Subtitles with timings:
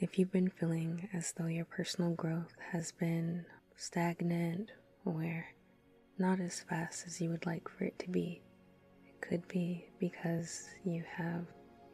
[0.00, 3.44] If you've been feeling as though your personal growth has been
[3.74, 4.70] stagnant
[5.04, 5.44] or
[6.18, 8.40] not as fast as you would like for it to be,
[9.08, 11.46] it could be because you have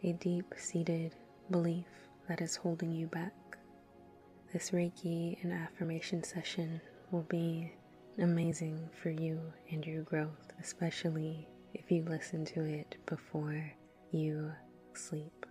[0.02, 1.14] a deep seated
[1.50, 1.86] belief
[2.28, 3.32] that is holding you back.
[4.52, 7.72] This Reiki and affirmation session will be
[8.18, 9.40] amazing for you
[9.70, 13.72] and your growth, especially if you listen to it before
[14.10, 14.52] you
[14.92, 15.46] sleep.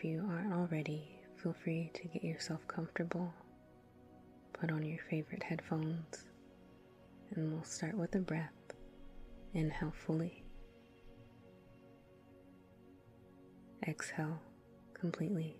[0.00, 1.02] If you aren't already,
[1.36, 3.34] feel free to get yourself comfortable.
[4.54, 6.24] Put on your favorite headphones,
[7.34, 8.48] and we'll start with a breath.
[9.52, 10.42] Inhale fully.
[13.86, 14.40] Exhale
[14.94, 15.58] completely.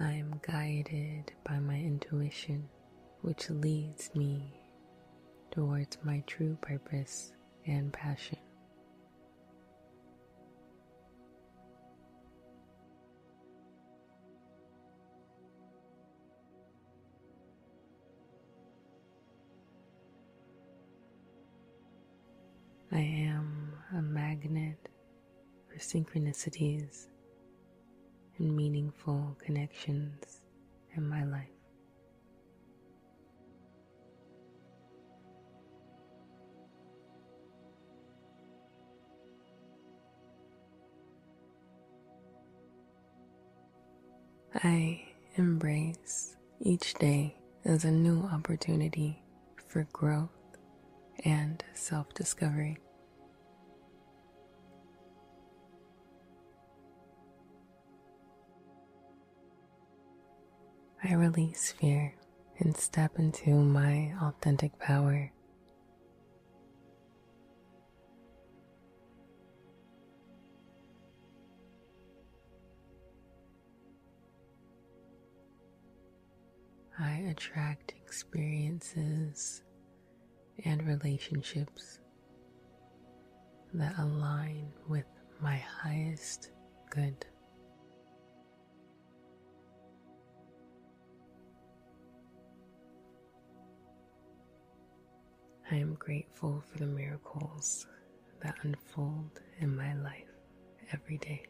[0.00, 2.68] I am guided by my intuition,
[3.22, 4.60] which leads me
[5.50, 7.32] towards my true purpose
[7.66, 8.38] and passion.
[22.92, 24.88] I am a magnet
[25.68, 27.08] for synchronicities
[28.38, 30.40] and meaningful connections
[30.94, 31.48] in my life.
[44.54, 45.02] I
[45.36, 49.22] embrace each day as a new opportunity
[49.68, 50.30] for growth
[51.24, 52.78] and self discovery.
[61.10, 62.14] I release fear
[62.58, 65.32] and step into my authentic power.
[76.98, 79.62] I attract experiences
[80.66, 82.00] and relationships
[83.72, 85.06] that align with
[85.40, 86.50] my highest
[86.90, 87.24] good.
[95.70, 97.86] I am grateful for the miracles
[98.42, 100.24] that unfold in my life
[100.92, 101.44] every day.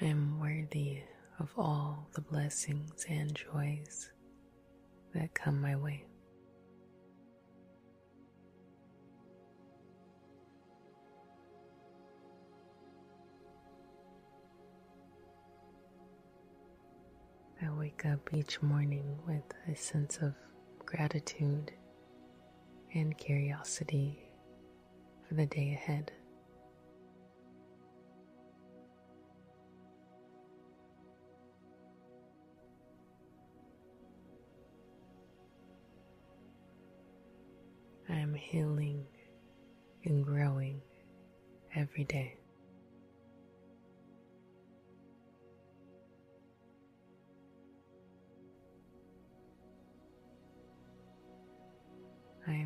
[0.00, 1.02] I am worthy
[1.38, 4.10] of all the blessings and joys
[5.14, 6.04] that come my way.
[17.64, 20.34] I wake up each morning with a sense of
[20.84, 21.72] gratitude
[22.94, 24.18] and curiosity
[25.26, 26.12] for the day ahead.
[38.10, 39.06] I am healing
[40.04, 40.82] and growing
[41.74, 42.36] every day.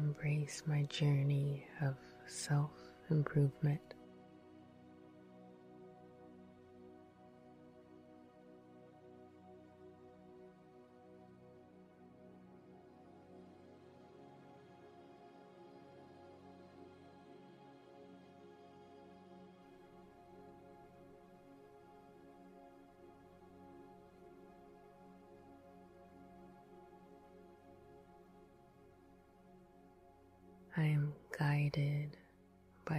[0.08, 1.94] Embrace my journey of
[2.26, 2.70] self
[3.10, 3.87] improvement.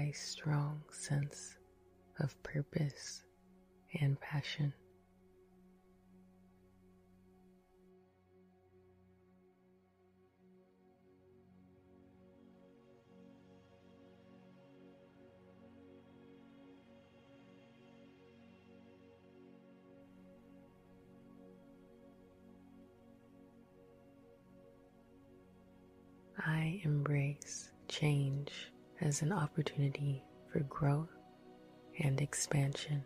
[0.09, 1.55] a strong sense
[2.19, 3.21] of purpose
[3.99, 4.73] and passion.
[26.39, 31.09] I embrace change as an opportunity for growth
[31.99, 33.03] and expansion.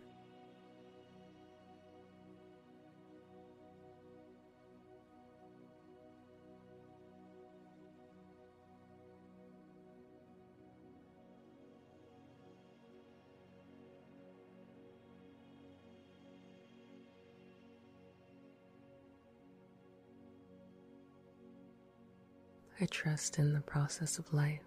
[22.80, 24.60] I trust in the process of life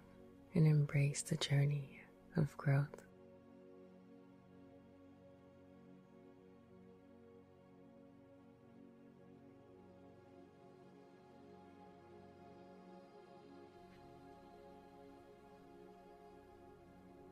[0.54, 2.00] and embrace the journey
[2.36, 3.02] of growth.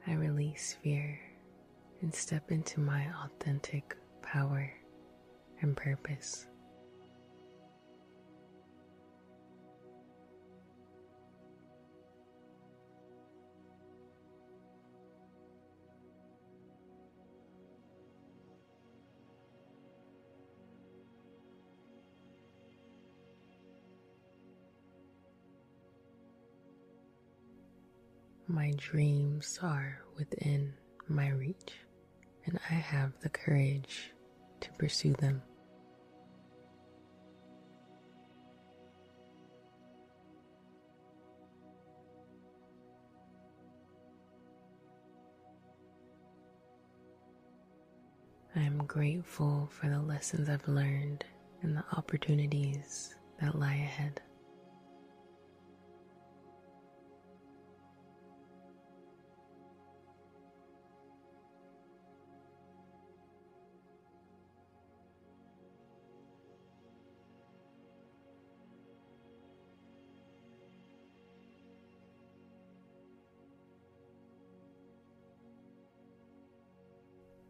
[0.09, 1.19] I release fear
[2.01, 4.73] and step into my authentic power
[5.63, 6.47] and purpose.
[28.57, 30.73] My dreams are within
[31.09, 31.75] my reach,
[32.47, 34.15] and I have the courage
[34.63, 35.43] to pursue them.
[48.55, 51.27] I am grateful for the lessons I've learned
[51.61, 54.23] and the opportunities that lie ahead.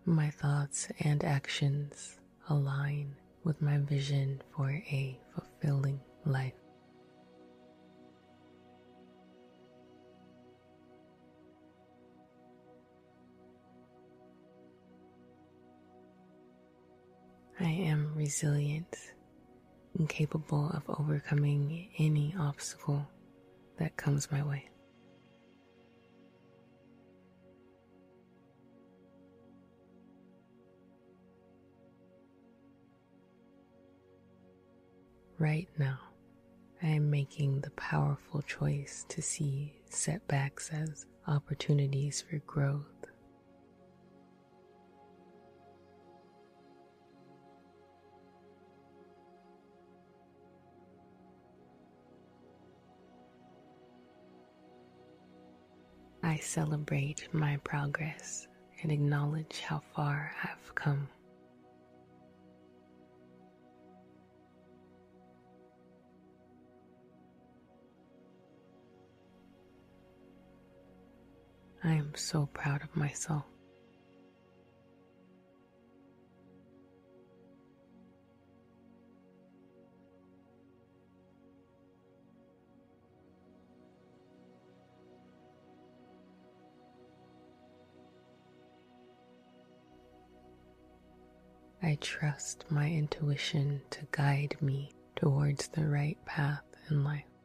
[0.08, 6.52] My thoughts and actions align with my vision for a fulfilling life.
[17.58, 18.96] I am resilient
[19.98, 23.08] and capable of overcoming any obstacle
[23.78, 24.68] that comes my way.
[35.38, 35.98] Right now,
[36.82, 42.84] I am making the powerful choice to see setbacks as opportunities for growth.
[56.22, 58.48] I celebrate my progress
[58.82, 61.08] and acknowledge how far I've come.
[71.86, 73.44] I am so proud of myself.
[91.80, 97.35] I trust my intuition to guide me towards the right path in life.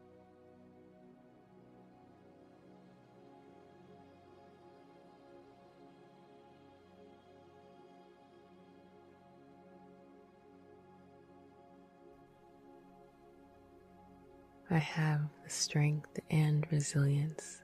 [14.74, 17.62] I have the strength and resilience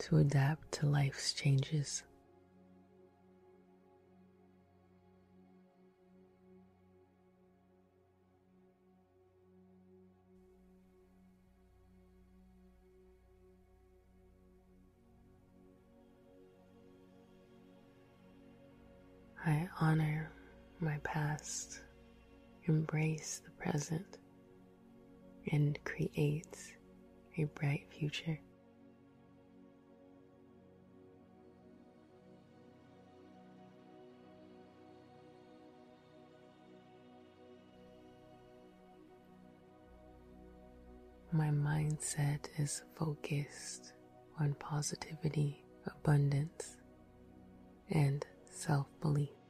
[0.00, 2.02] to adapt to life's changes.
[19.46, 20.32] I honor
[20.80, 21.82] my past,
[22.64, 24.18] embrace the present,
[25.52, 26.72] and creates
[27.36, 28.40] a bright future.
[41.32, 43.92] My mindset is focused
[44.38, 46.76] on positivity, abundance,
[47.90, 49.43] and self belief.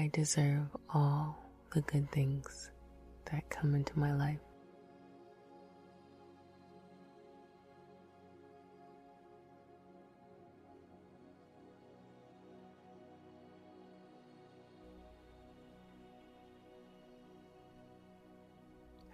[0.00, 1.36] I deserve all
[1.74, 2.70] the good things
[3.30, 4.38] that come into my life.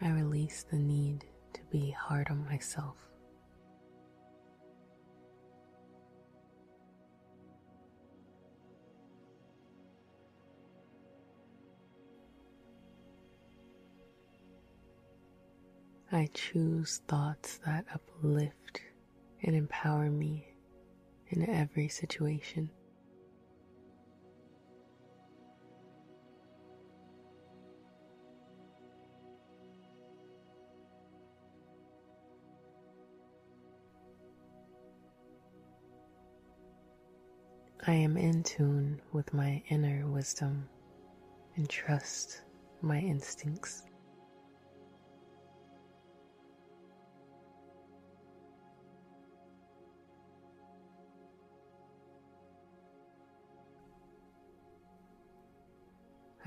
[0.01, 1.25] I release the need
[1.55, 2.95] to be hard on myself.
[16.13, 18.81] I choose thoughts that uplift
[19.43, 20.47] and empower me
[21.29, 22.71] in every situation.
[37.89, 40.69] I am in tune with my inner wisdom
[41.57, 42.43] and trust
[42.81, 43.83] my instincts.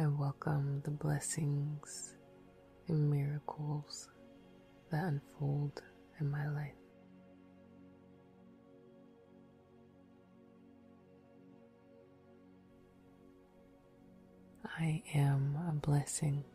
[0.02, 2.16] I welcome the blessings
[2.88, 4.08] and miracles
[4.90, 5.82] that unfold
[6.22, 6.72] in my life.
[14.64, 16.46] I am a blessing.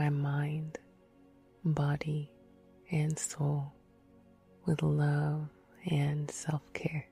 [0.00, 0.78] My mind,
[1.62, 2.32] body,
[2.90, 3.70] and soul
[4.64, 5.46] with love
[5.90, 7.06] and self care.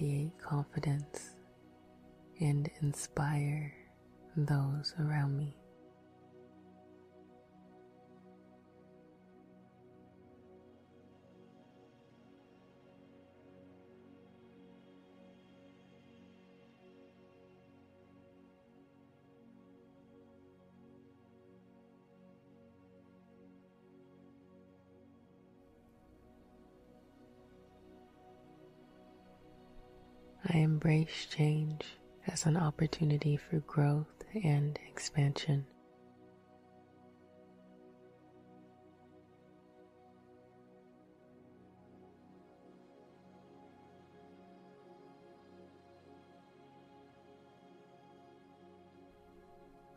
[0.00, 1.34] Radiate confidence
[2.40, 3.72] and inspire
[4.36, 5.57] those around me.
[30.78, 35.66] Embrace change as an opportunity for growth and expansion.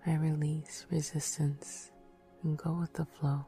[0.07, 1.91] I release resistance
[2.41, 3.45] and go with the flow.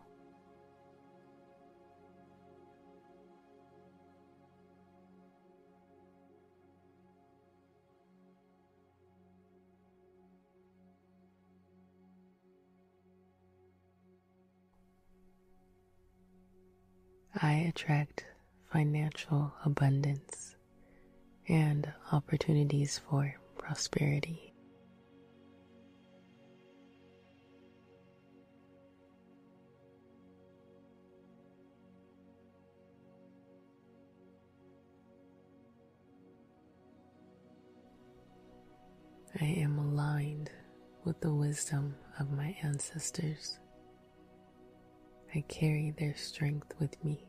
[17.67, 18.25] Attract
[18.71, 20.55] financial abundance
[21.47, 24.53] and opportunities for prosperity.
[39.41, 40.51] I am aligned
[41.03, 43.59] with the wisdom of my ancestors.
[45.35, 47.25] I carry their strength with me.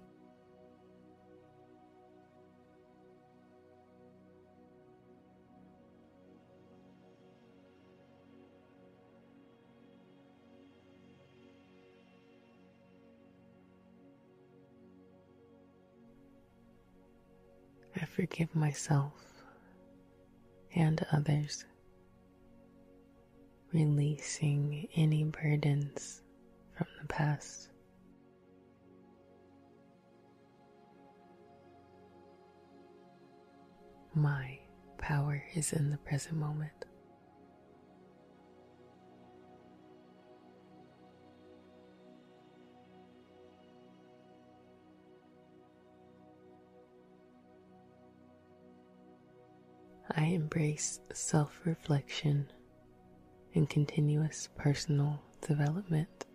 [18.15, 19.13] Forgive myself
[20.77, 21.65] and others,
[23.73, 26.23] releasing any burdens
[26.77, 27.71] from the past.
[34.15, 34.61] My
[34.99, 36.84] power is in the present moment.
[50.17, 52.51] I embrace self reflection
[53.55, 56.27] and continuous personal development.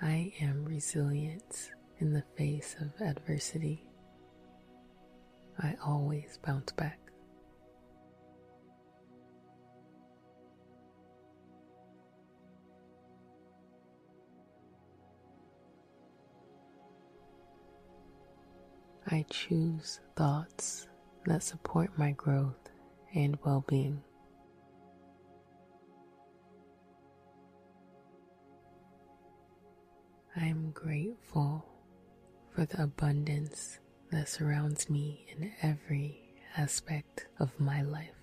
[0.00, 3.84] I am resilient in the face of adversity.
[5.58, 7.07] I always bounce back.
[19.10, 20.86] I choose thoughts
[21.24, 22.68] that support my growth
[23.14, 24.02] and well being.
[30.36, 31.64] I am grateful
[32.54, 33.78] for the abundance
[34.10, 36.20] that surrounds me in every
[36.58, 38.17] aspect of my life.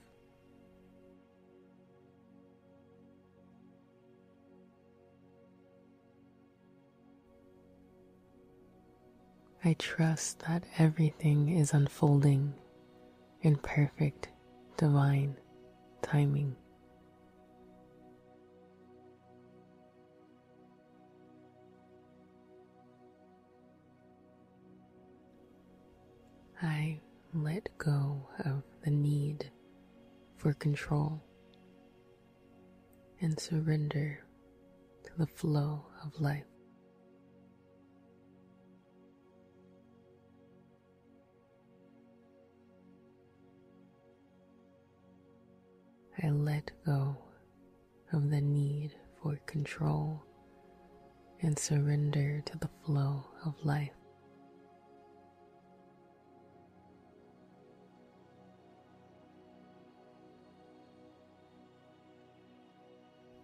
[9.68, 12.54] I trust that everything is unfolding
[13.42, 14.30] in perfect
[14.78, 15.38] divine
[16.04, 16.56] timing.
[26.62, 27.00] I
[27.34, 29.50] let go of the need
[30.38, 31.24] for control
[33.20, 34.24] and surrender
[35.06, 36.55] to the flow of life.
[46.24, 47.18] I let go
[48.14, 50.24] of the need for control
[51.42, 53.92] and surrender to the flow of life.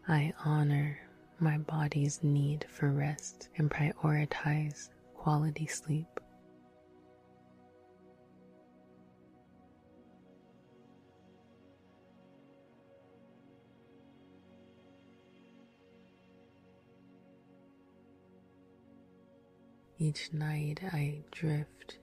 [0.08, 0.98] I honor
[1.40, 6.08] my body's need for rest and prioritize quality sleep.
[20.04, 22.00] Each night I drift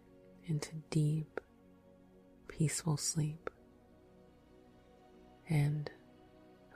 [0.46, 1.40] into deep,
[2.46, 3.50] peaceful sleep
[5.48, 5.90] and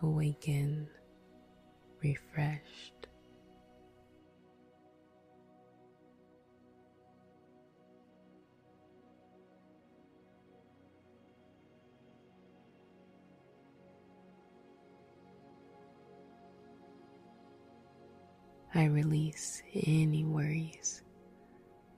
[0.02, 0.88] awaken
[2.02, 3.06] refreshed.
[18.74, 21.02] I release any worries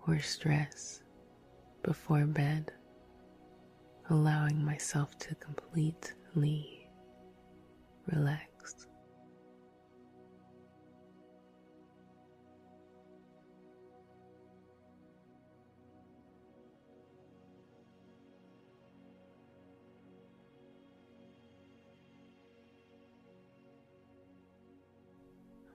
[0.07, 1.03] or stress
[1.83, 2.73] before bed,
[4.11, 6.89] allowing myself to completely
[8.13, 8.87] relax.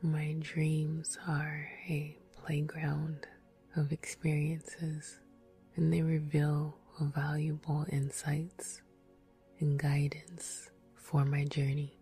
[0.01, 3.27] My dreams are a playground
[3.75, 5.19] of experiences,
[5.75, 8.81] and they reveal valuable insights
[9.59, 11.95] and guidance for my journey.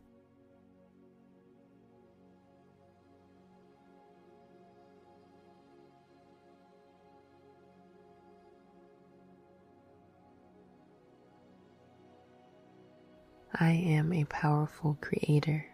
[13.59, 15.65] I am a powerful creator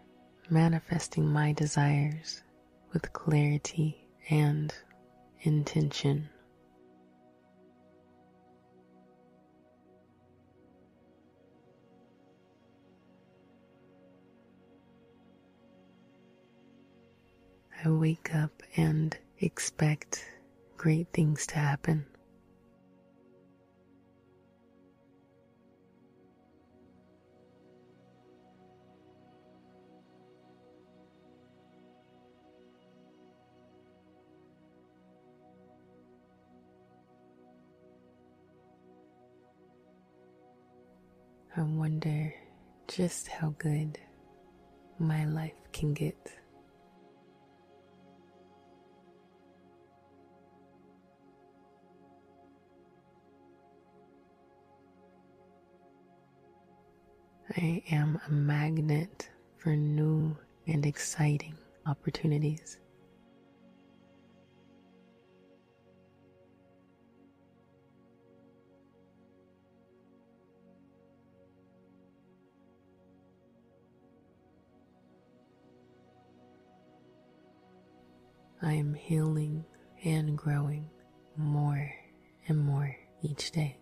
[0.48, 2.42] manifesting my desires
[2.92, 4.72] with clarity and
[5.46, 6.28] intention.
[17.84, 20.24] I wake up and expect
[20.78, 22.06] great things to happen.
[42.04, 42.34] Wonder
[42.88, 43.98] just how good
[44.98, 46.16] my life can get.
[57.56, 60.36] I am a magnet for new
[60.66, 61.54] and exciting
[61.86, 62.78] opportunities.
[78.64, 79.66] I am healing
[80.04, 80.88] and growing
[81.36, 81.92] more
[82.48, 83.76] and more each day.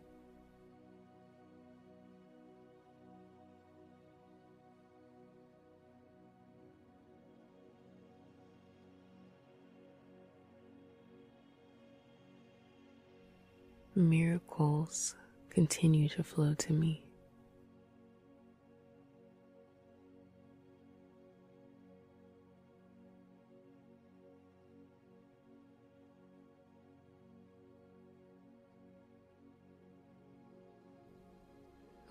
[13.94, 15.14] Miracles
[15.48, 17.04] continue to flow to me.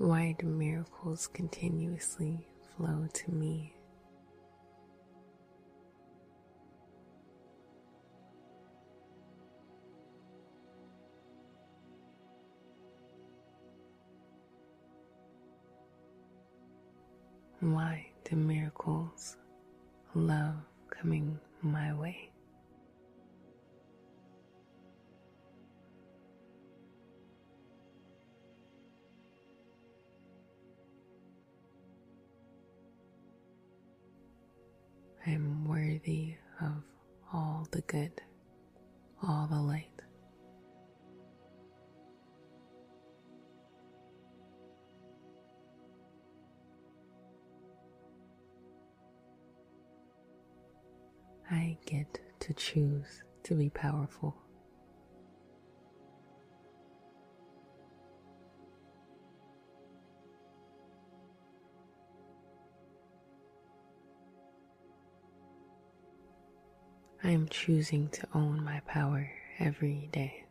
[0.01, 3.75] Why do miracles continuously flow to me?
[17.59, 19.37] Why do miracles
[20.15, 20.55] love
[20.89, 22.31] coming my way?
[35.25, 36.83] I am worthy of
[37.31, 38.21] all the good,
[39.21, 39.87] all the light.
[51.51, 54.40] I get to choose to be powerful.
[67.23, 70.45] I am choosing to own my power every day.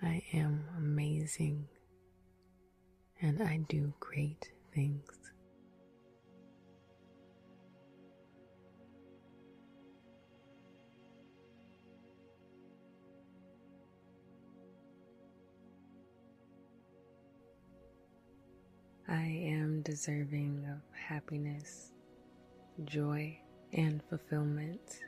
[0.00, 1.66] I am amazing
[3.20, 5.10] and I do great things.
[19.10, 21.92] I am deserving of happiness,
[22.84, 23.38] joy,
[23.72, 25.00] and fulfillment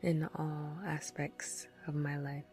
[0.00, 2.44] in all aspects of my life.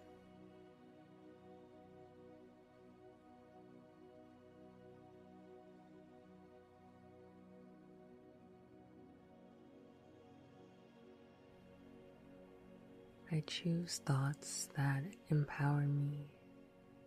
[13.31, 16.25] I choose thoughts that empower me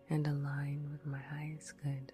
[0.08, 2.12] and align with my highest good.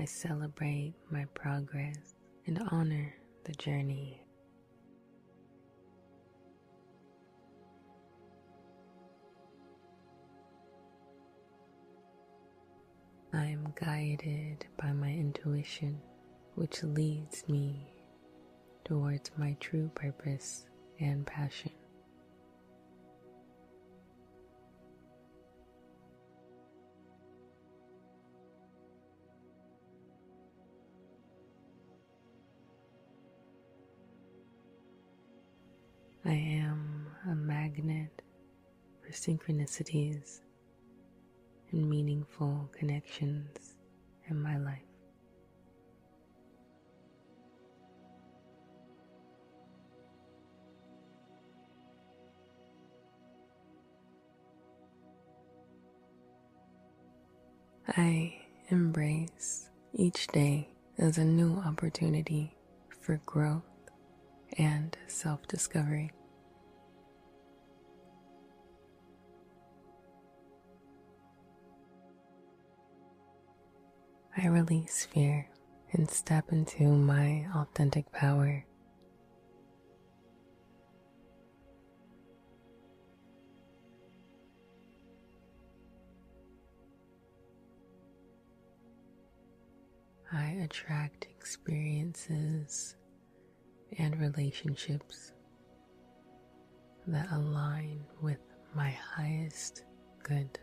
[0.00, 2.14] I celebrate my progress
[2.46, 4.22] and honor the journey.
[13.32, 16.00] I am guided by my intuition
[16.54, 17.92] which leads me
[18.84, 20.66] towards my true purpose
[21.00, 21.72] and passion.
[39.08, 40.40] For synchronicities
[41.72, 43.76] and meaningful connections
[44.28, 44.82] in my life.
[57.96, 58.34] I
[58.68, 60.68] embrace each day
[60.98, 62.54] as a new opportunity
[63.00, 63.62] for growth
[64.58, 66.10] and self discovery.
[74.40, 75.48] I release fear
[75.92, 78.64] and step into my authentic power.
[90.32, 92.94] I attract experiences
[93.98, 95.32] and relationships
[97.08, 98.38] that align with
[98.72, 99.82] my highest
[100.22, 100.60] good.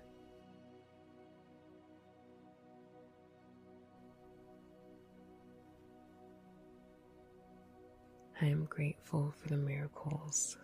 [8.45, 10.55] I am grateful for the miracles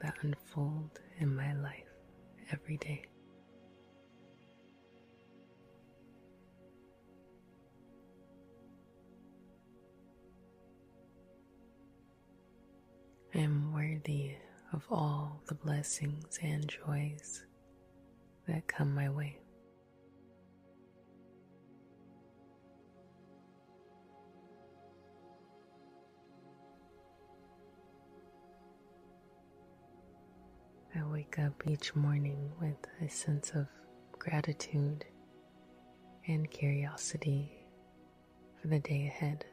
[0.00, 1.90] that unfold in my life
[2.52, 3.02] every day.
[13.34, 14.36] I am worthy
[14.72, 17.42] of all the blessings and joys
[18.46, 19.43] that come my way.
[31.12, 33.66] Wake up each morning with a sense of
[34.12, 35.04] gratitude
[36.26, 37.52] and curiosity
[38.60, 39.44] for the day ahead.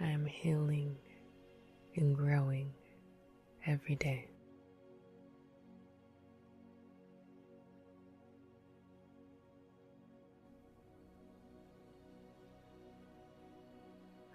[0.00, 0.96] I am healing
[1.96, 2.72] and growing
[3.66, 4.31] every day.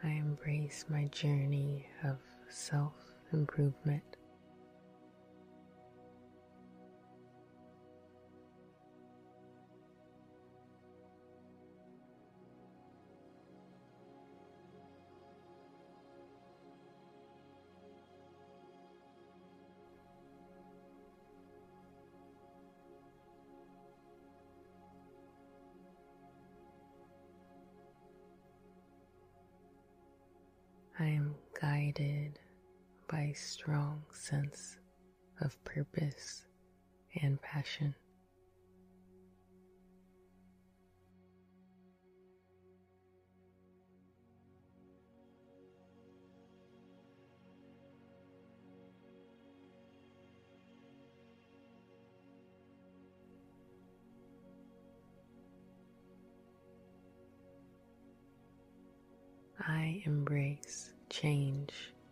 [0.08, 2.15] I embrace my journey of
[2.48, 2.93] self
[3.34, 4.15] improvement.
[33.38, 34.78] Strong sense
[35.41, 36.45] of purpose
[37.21, 37.95] and passion.
[59.60, 61.71] I embrace change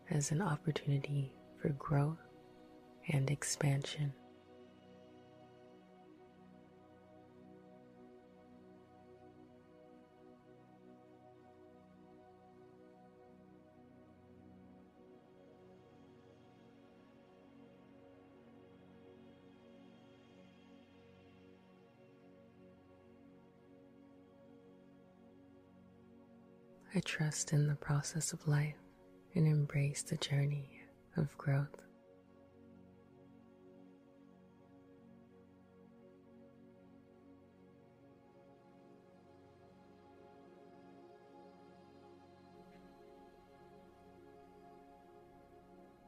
[0.09, 2.17] as an opportunity for growth
[3.09, 4.13] and expansion.
[26.93, 28.84] I trust in the process of life
[29.35, 30.81] and embrace the journey
[31.17, 31.81] of growth.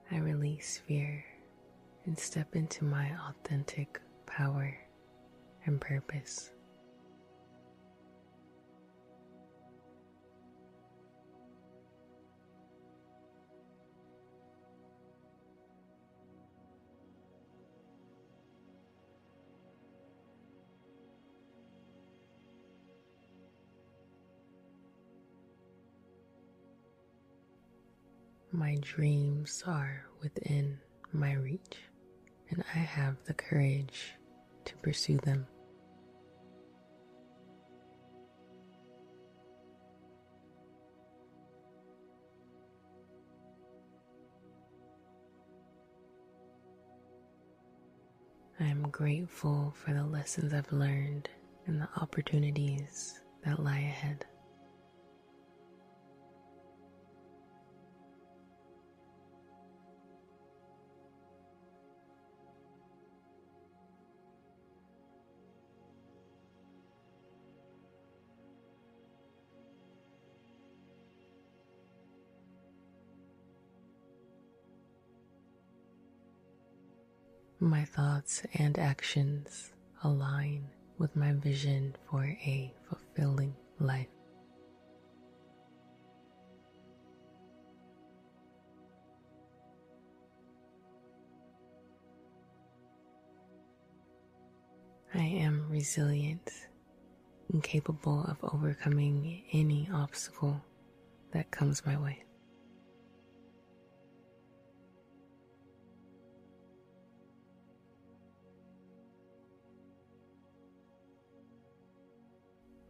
[0.10, 1.24] I release fear
[2.06, 4.78] and step into my authentic power
[5.66, 6.52] and purpose.
[28.68, 30.78] My dreams are within
[31.14, 31.78] my reach,
[32.50, 34.12] and I have the courage
[34.66, 35.48] to pursue them.
[48.60, 51.30] I am grateful for the lessons I've learned
[51.68, 54.26] and the opportunities that lie ahead.
[77.88, 79.72] Thoughts and actions
[80.04, 84.08] align with my vision for a fulfilling life.
[95.14, 96.52] I am resilient
[97.52, 100.62] and capable of overcoming any obstacle
[101.32, 102.27] that comes my way.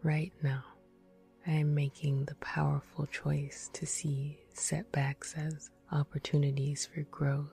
[0.07, 0.63] Right now,
[1.45, 7.49] I am making the powerful choice to see setbacks as opportunities for growth.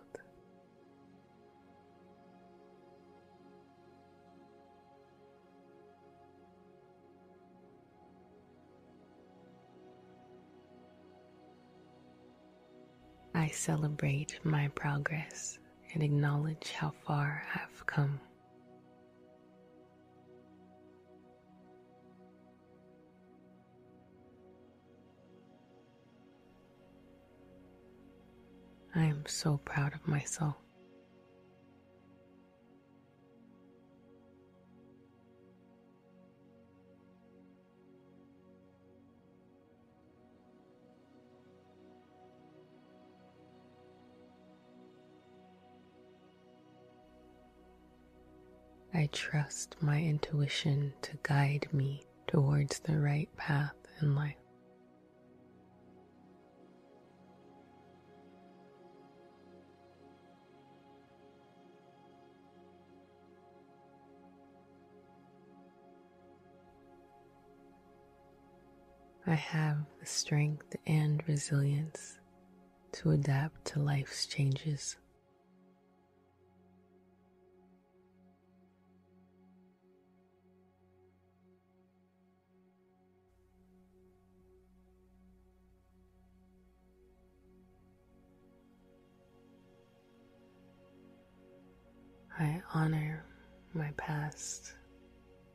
[13.34, 15.58] I celebrate my progress
[15.92, 18.20] and acknowledge how far I've come.
[28.96, 30.54] I am so proud of myself.
[48.96, 54.43] I trust my intuition to guide me towards the right path in life.
[69.26, 72.18] I have the strength and resilience
[72.92, 74.96] to adapt to life's changes.
[92.38, 93.24] I honor
[93.72, 94.74] my past,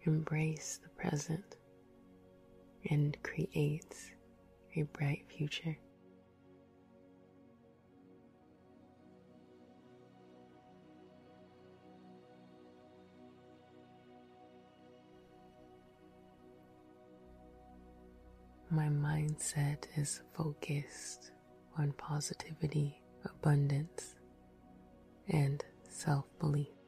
[0.05, 1.57] embrace the present,
[2.89, 4.11] and creates
[4.75, 5.77] a bright future.
[18.71, 21.31] My mindset is focused
[21.77, 24.15] on positivity, abundance,
[25.27, 26.78] and self belief.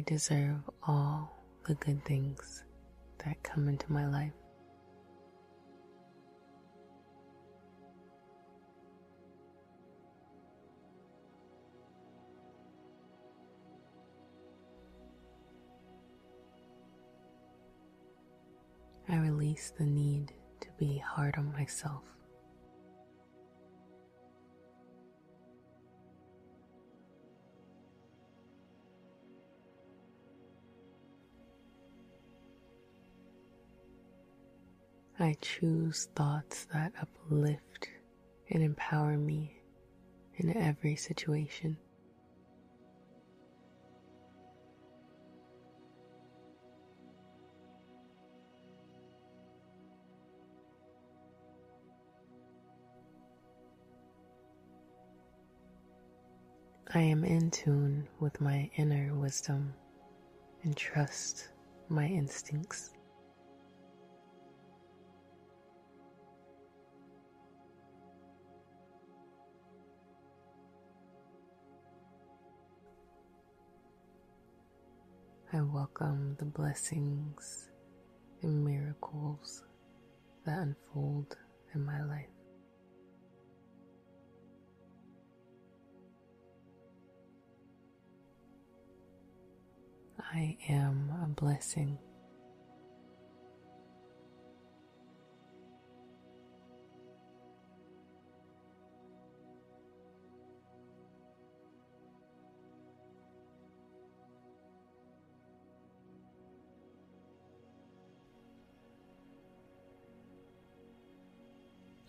[0.00, 1.30] I deserve all
[1.66, 2.64] the good things
[3.22, 4.32] that come into my life.
[19.06, 20.32] I release the need
[20.62, 22.04] to be hard on myself.
[35.22, 37.90] I choose thoughts that uplift
[38.48, 39.54] and empower me
[40.36, 41.76] in every situation.
[56.94, 59.74] I am in tune with my inner wisdom
[60.62, 61.50] and trust
[61.90, 62.92] my instincts.
[75.52, 77.70] I welcome the blessings
[78.40, 79.64] and miracles
[80.46, 81.36] that unfold
[81.74, 82.26] in my life.
[90.20, 91.98] I am a blessing.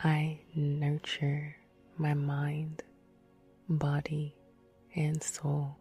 [0.04, 1.56] I nurture
[2.00, 2.82] my mind,
[3.70, 4.34] body,
[4.96, 5.78] and soul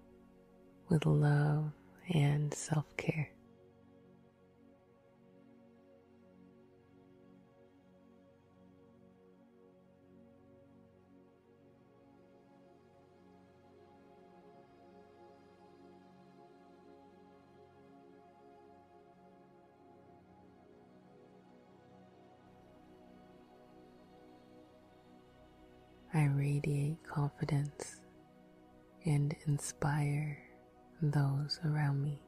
[0.90, 1.72] with love
[2.12, 3.30] and self care.
[26.66, 28.00] Radiate confidence
[29.06, 30.36] and inspire
[31.00, 32.20] those around me.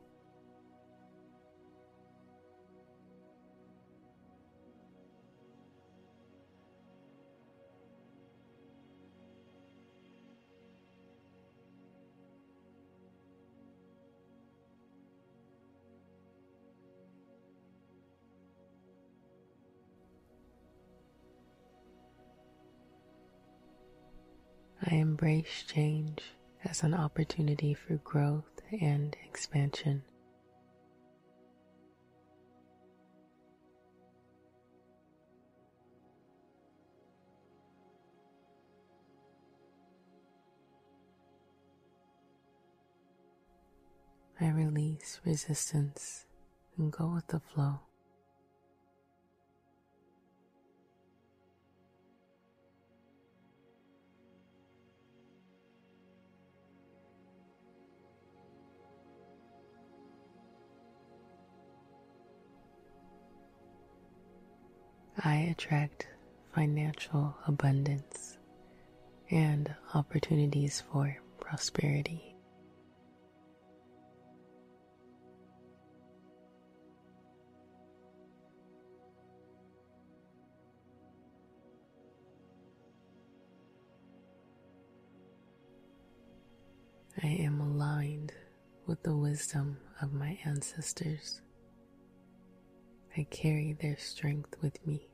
[25.22, 26.20] Embrace change
[26.64, 30.02] as an opportunity for growth and expansion.
[44.40, 46.26] I release resistance
[46.76, 47.78] and go with the flow.
[65.24, 66.08] I attract
[66.52, 68.38] financial abundance
[69.30, 72.34] and opportunities for prosperity.
[87.22, 88.32] I am aligned
[88.86, 91.42] with the wisdom of my ancestors.
[93.16, 95.11] I carry their strength with me.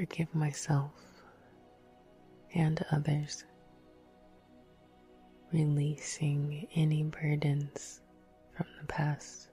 [0.00, 0.92] Forgive myself
[2.54, 3.44] and others,
[5.52, 8.00] releasing any burdens
[8.56, 9.50] from the past.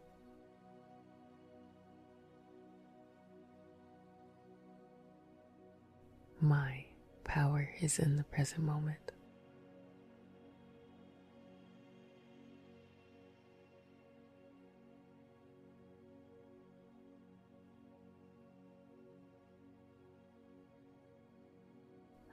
[6.39, 6.85] My
[7.25, 9.11] power is in the present moment.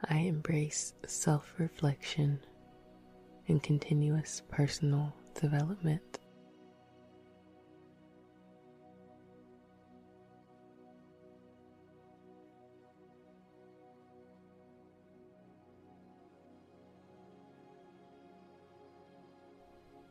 [0.09, 2.41] I embrace self reflection
[3.49, 6.19] and continuous personal development.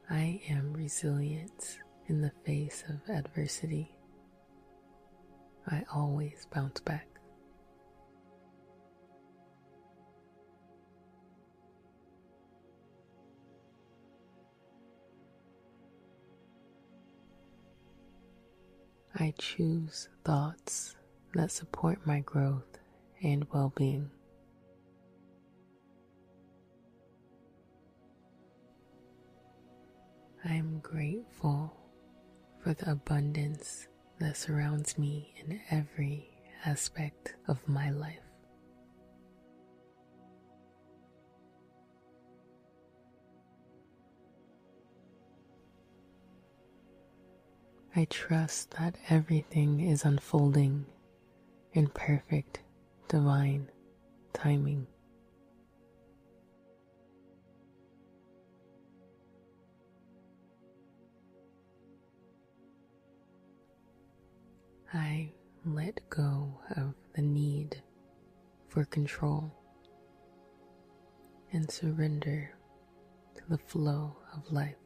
[0.10, 3.96] I am resilient in the face of adversity.
[5.68, 7.13] I always bounce back.
[19.24, 20.98] I choose thoughts
[21.34, 22.78] that support my growth
[23.22, 24.12] and well being.
[30.44, 31.74] I am grateful
[32.62, 33.88] for the abundance
[34.20, 36.28] that surrounds me in every
[36.66, 38.33] aspect of my life.
[47.96, 50.88] I trust that everything is unfolding
[51.74, 52.62] in perfect
[53.08, 53.70] divine
[54.34, 54.88] timing.
[64.92, 65.32] I
[65.64, 67.80] let go of the need
[68.70, 69.52] for control
[71.52, 72.56] and surrender
[73.36, 74.83] to the flow of life.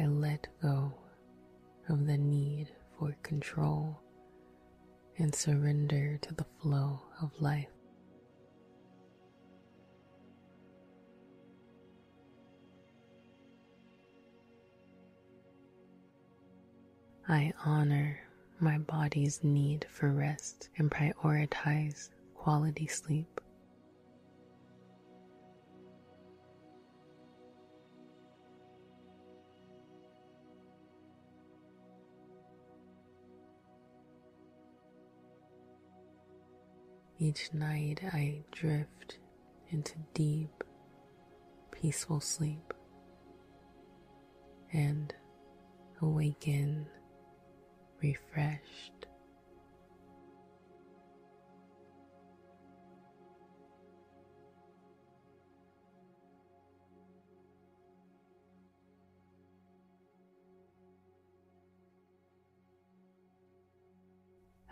[0.00, 0.92] I let go
[1.88, 4.00] of the need for control
[5.18, 7.66] and surrender to the flow of life.
[17.28, 18.20] I honor
[18.60, 23.40] my body's need for rest and prioritize quality sleep.
[37.20, 39.18] Each night I drift
[39.70, 40.62] into deep,
[41.72, 42.72] peaceful sleep
[44.72, 45.12] and
[46.00, 46.86] awaken
[48.00, 49.06] refreshed.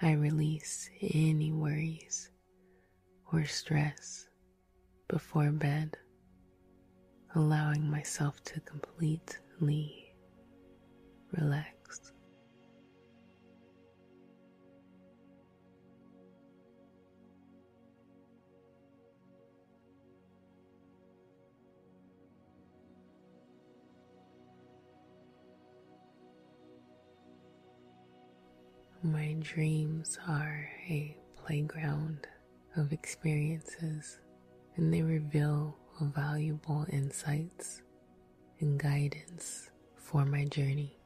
[0.01, 2.31] I release any worries
[3.33, 4.27] or stress
[5.09, 5.97] before bed,
[7.35, 10.13] allowing myself to completely
[11.33, 12.13] relax.
[29.03, 32.27] My dreams are a playground
[32.77, 34.19] of experiences,
[34.77, 37.83] and they reveal valuable insights
[38.61, 40.97] and guidance for my journey.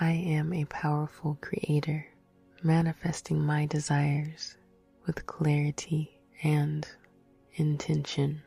[0.00, 2.04] I am a powerful creator,
[2.64, 4.56] manifesting my desires
[5.06, 6.86] with clarity and
[7.56, 8.42] intention.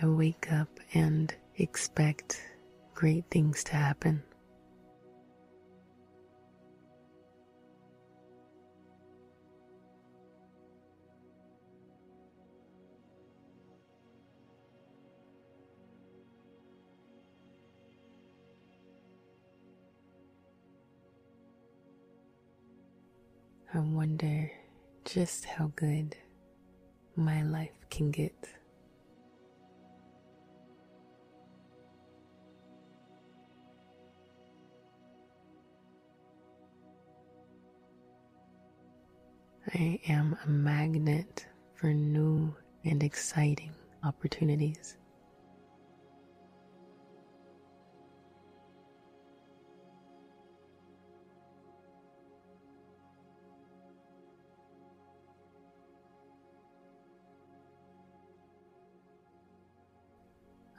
[0.00, 2.40] I wake up and expect
[2.94, 4.22] great things to happen.
[23.98, 24.48] Wonder
[25.04, 26.14] just how good
[27.16, 28.48] my life can get.
[39.74, 41.44] I am a magnet
[41.74, 43.72] for new and exciting
[44.04, 44.96] opportunities.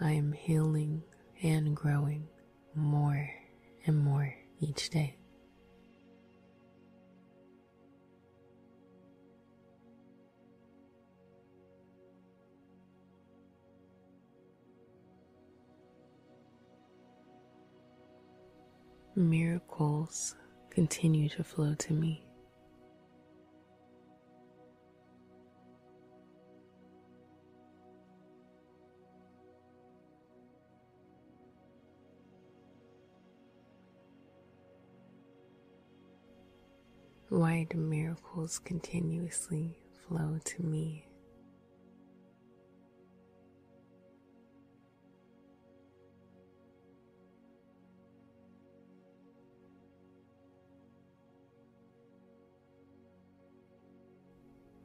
[0.01, 1.03] I am healing
[1.43, 2.27] and growing
[2.73, 3.29] more
[3.85, 5.17] and more each day.
[19.15, 20.35] Miracles
[20.69, 22.28] continue to flow to me.
[37.39, 41.05] Why do miracles continuously flow to me?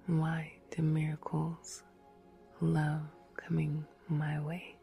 [0.07, 1.83] Why do miracles
[2.61, 3.01] love
[3.37, 4.77] coming my way?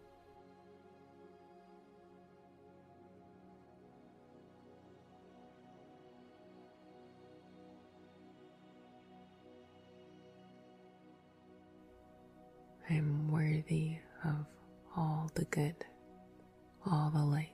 [12.92, 14.46] I am worthy of
[14.98, 15.86] all the good,
[16.86, 17.48] all the light.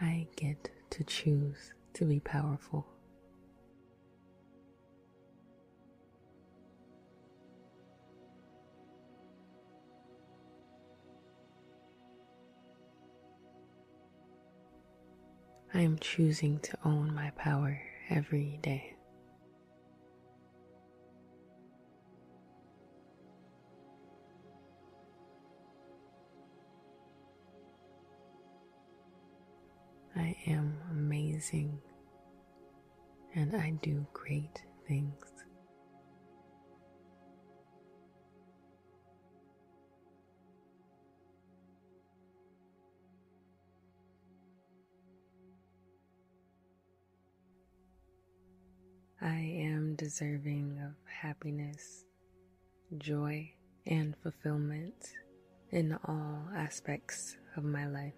[0.00, 2.97] I get to choose to be powerful.
[15.78, 18.96] I am choosing to own my power every day.
[30.16, 31.78] I am amazing
[33.36, 35.37] and I do great things.
[49.20, 52.04] I am deserving of happiness,
[52.98, 53.50] joy,
[53.84, 55.12] and fulfillment
[55.70, 58.14] in all aspects of my life.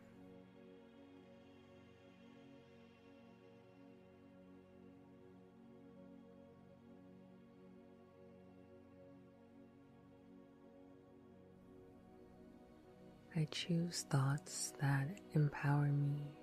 [13.35, 16.35] I choose thoughts that empower me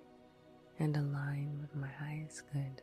[0.80, 2.82] and align with my highest good.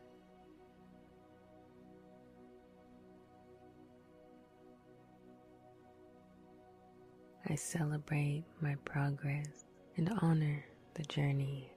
[7.48, 9.66] I celebrate my progress
[9.98, 10.66] and honor
[10.96, 11.72] the journey.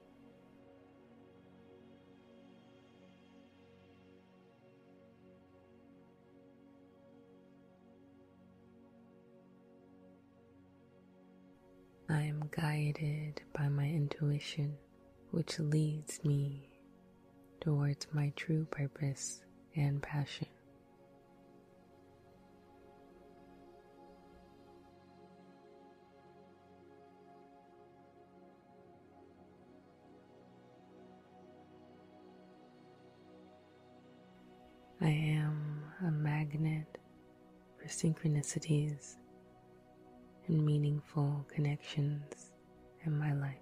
[12.09, 14.75] I am guided by my intuition
[15.29, 16.67] which leads me
[17.61, 19.43] towards my true purpose
[19.75, 20.47] and passion.
[37.89, 39.15] Synchronicities
[40.47, 42.51] and meaningful connections
[43.05, 43.57] in my life.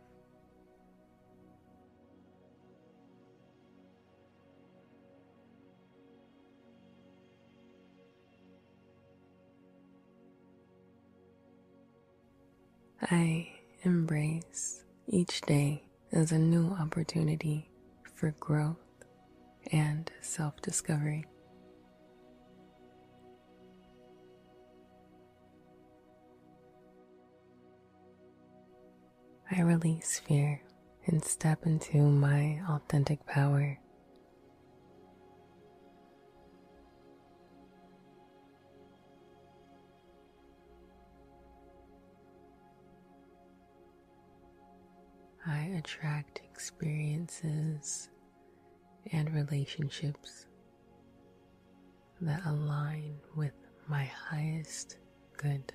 [13.09, 13.47] I
[13.83, 17.69] embrace each day as a new opportunity
[18.15, 18.77] for growth
[19.71, 21.25] and self discovery.
[29.49, 30.61] I release fear
[31.05, 33.79] and step into my authentic power.
[45.45, 48.09] I attract experiences
[49.13, 50.45] and relationships
[52.19, 53.53] that align with
[53.87, 54.97] my highest
[55.37, 55.71] good.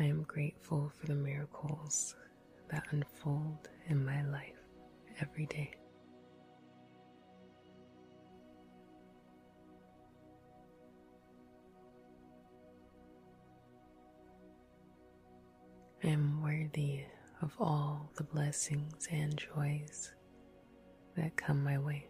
[0.00, 2.14] I am grateful for the miracles
[2.70, 4.54] that unfold in my life
[5.20, 5.72] every day.
[16.04, 17.00] I am worthy
[17.42, 20.12] of all the blessings and joys
[21.16, 22.06] that come my way.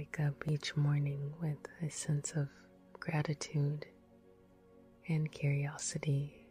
[0.00, 2.48] Wake up each morning with a sense of
[2.98, 3.84] gratitude
[5.10, 6.46] and curiosity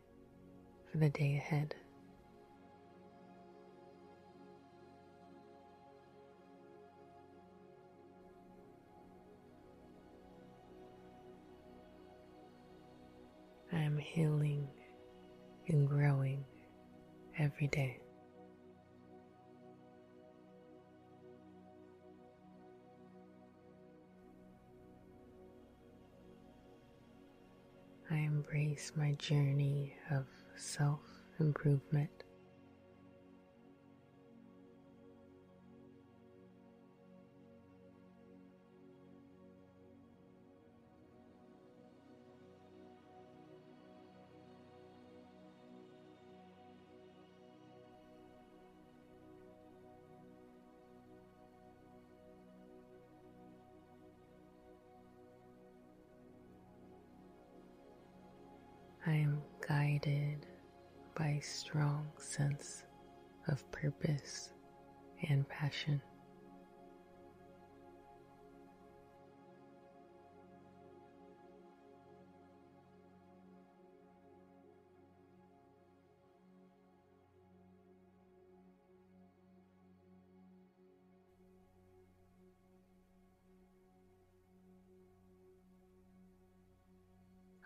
[0.91, 1.73] for the day ahead.
[13.73, 14.67] I am healing
[15.69, 16.45] and growing
[17.39, 17.99] every day.
[28.11, 30.99] I embrace my journey of self
[31.39, 32.23] improvement.
[62.39, 62.83] Sense
[63.49, 64.51] of purpose
[65.27, 66.01] and passion.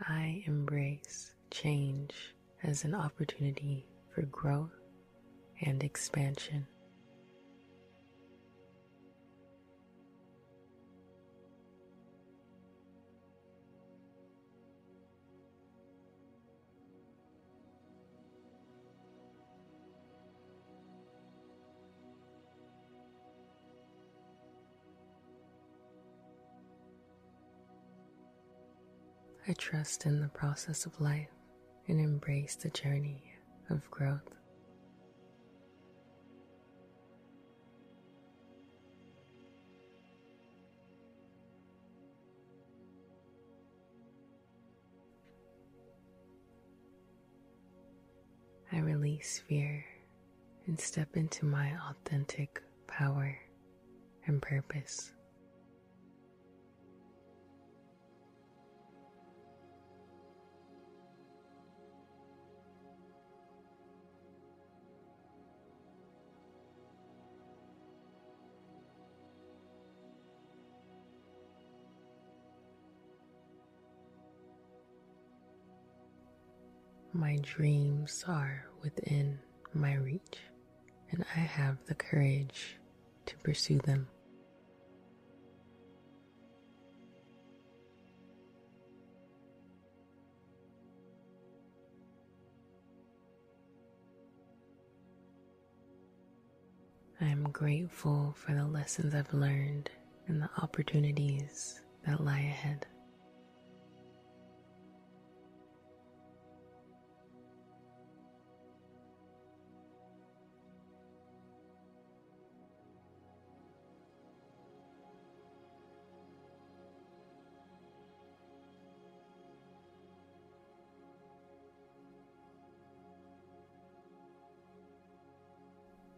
[0.10, 4.70] I embrace change as an opportunity for growth
[5.62, 6.68] and expansion.
[29.46, 31.28] I trust in the process of life
[31.88, 33.33] and embrace the journey
[33.74, 34.36] of growth.
[48.72, 49.86] I release fear
[50.66, 53.38] and step into my authentic power
[54.26, 55.12] and purpose.
[77.16, 79.38] My dreams are within
[79.74, 80.40] my reach,
[81.12, 82.78] and I have the courage
[83.28, 84.08] to pursue them.
[97.22, 99.92] I am grateful for the lessons I've learned
[100.28, 102.88] and the opportunities that lie ahead.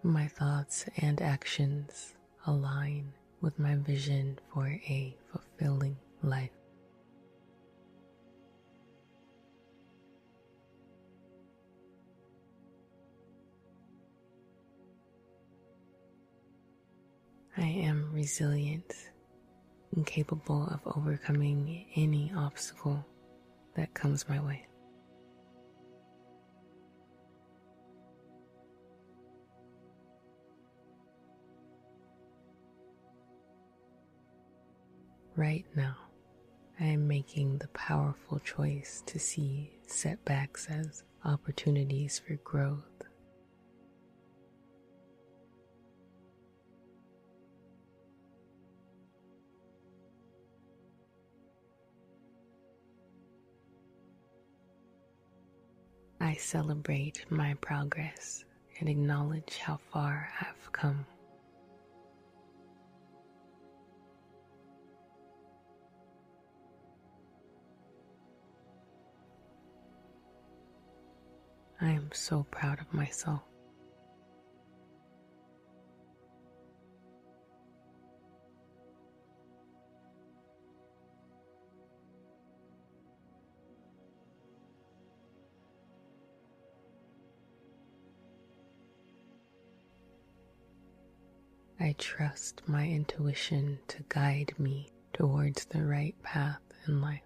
[0.06, 2.14] My thoughts and actions
[2.46, 6.52] align with my vision for a fulfilling life.
[17.58, 18.94] I am resilient
[19.96, 23.04] and capable of overcoming any obstacle
[23.76, 24.68] that comes my way.
[35.38, 35.98] Right now,
[36.80, 42.80] I am making the powerful choice to see setbacks as opportunities for growth.
[56.22, 58.46] I celebrate my progress
[58.80, 61.06] and acknowledge how far I've come.
[71.86, 73.44] I am so proud of myself.
[91.80, 97.25] I trust my intuition to guide me towards the right path in life.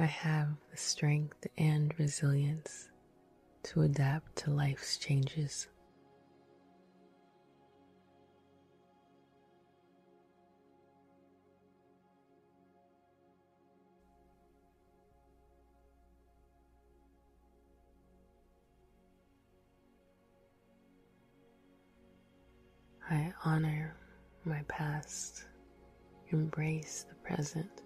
[0.00, 2.88] I have the strength and resilience
[3.64, 5.68] to adapt to life's changes.
[23.10, 23.94] I honor
[24.46, 25.44] my past,
[26.30, 27.82] embrace the present,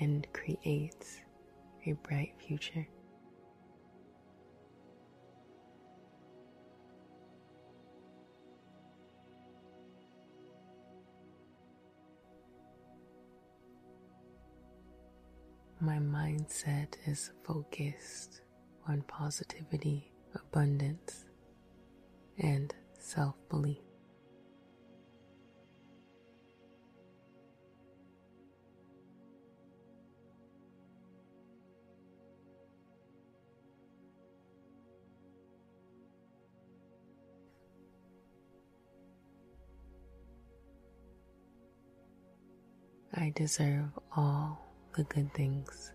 [0.00, 1.20] and creates
[1.86, 2.86] a bright future.
[15.80, 18.40] My mindset is focused
[18.88, 21.26] on positivity, abundance,
[22.38, 23.83] and self belief.
[43.24, 44.60] I deserve all
[44.94, 45.94] the good things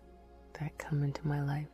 [0.58, 1.68] that come into my life.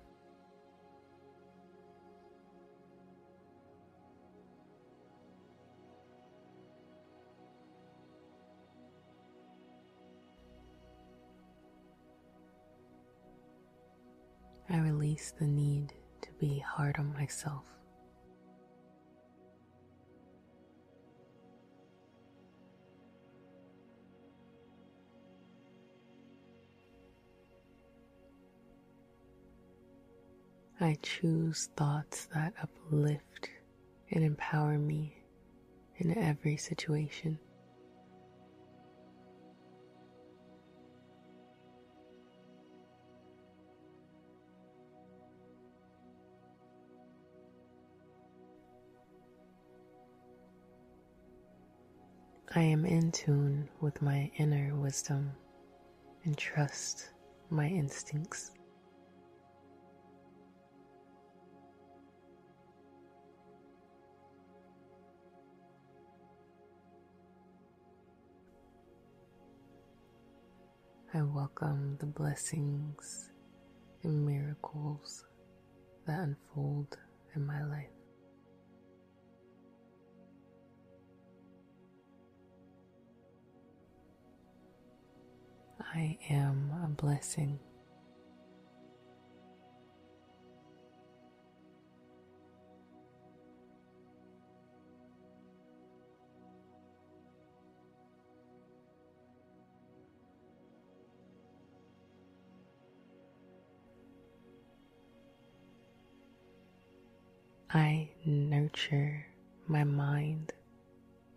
[14.69, 17.76] I release the need to be hard on myself.
[30.79, 33.49] I choose thoughts that uplift
[34.11, 35.17] and empower me
[35.97, 37.39] in every situation.
[52.55, 55.33] I am in tune with my inner wisdom
[56.25, 57.11] and trust
[57.49, 58.51] my instincts.
[71.17, 73.31] I welcome the blessings
[74.03, 75.25] and miracles
[76.07, 76.99] that unfold
[77.35, 77.89] in my life.
[85.81, 87.61] I am a blessing.
[107.73, 109.27] I nurture
[109.67, 110.53] my mind,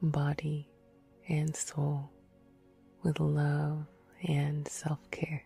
[0.02, 0.70] body,
[1.28, 2.12] and soul
[3.02, 3.86] with love
[4.24, 5.44] and self care.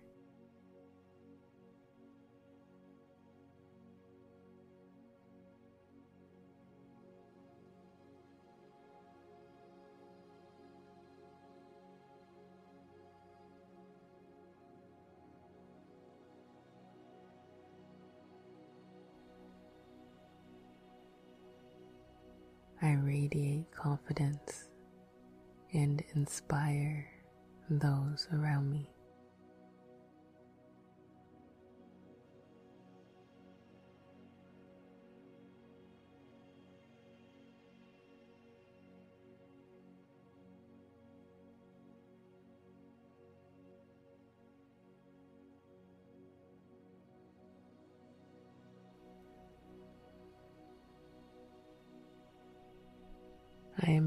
[23.84, 24.70] Confidence
[25.74, 27.06] and inspire
[27.70, 28.93] those around me.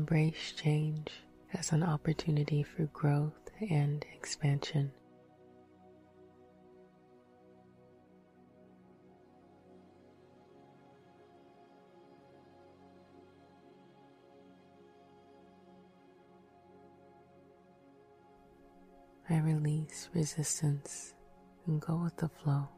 [0.07, 1.11] Embrace change
[1.52, 4.92] as an opportunity for growth and expansion.
[19.28, 21.14] I release resistance
[21.66, 22.76] and go with the flow.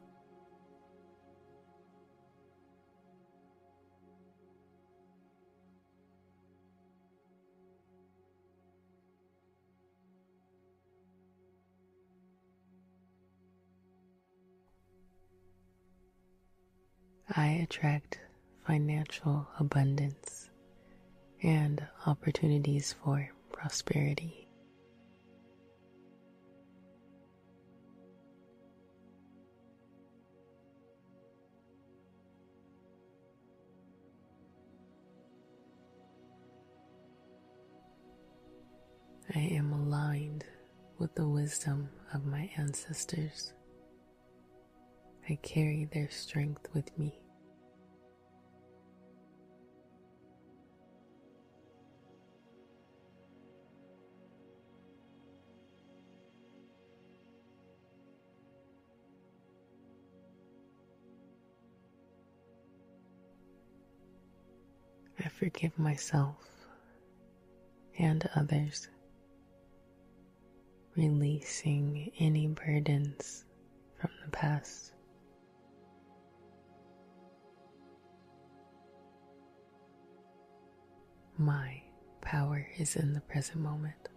[17.39, 18.19] I attract
[18.67, 20.49] financial abundance
[21.41, 24.49] and opportunities for prosperity.
[39.33, 40.43] I am aligned
[40.97, 43.53] with the wisdom of my ancestors.
[45.29, 47.21] I carry their strength with me.
[65.39, 66.35] Forgive myself
[67.97, 68.89] and others,
[70.97, 73.45] releasing any burdens
[74.01, 74.91] from the past.
[81.37, 81.83] My
[82.19, 84.08] power is in the present moment.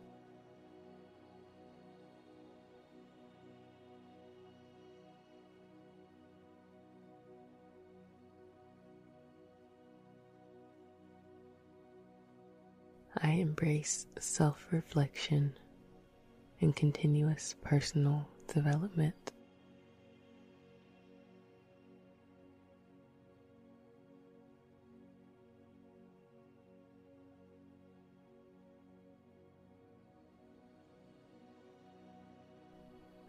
[13.24, 15.54] I embrace self reflection
[16.60, 19.32] and continuous personal development.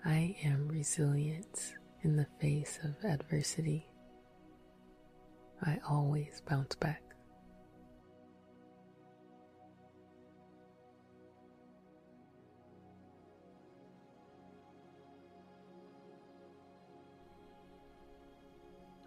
[0.04, 3.88] I am resilient in the face of adversity.
[5.62, 7.13] I always bounce back.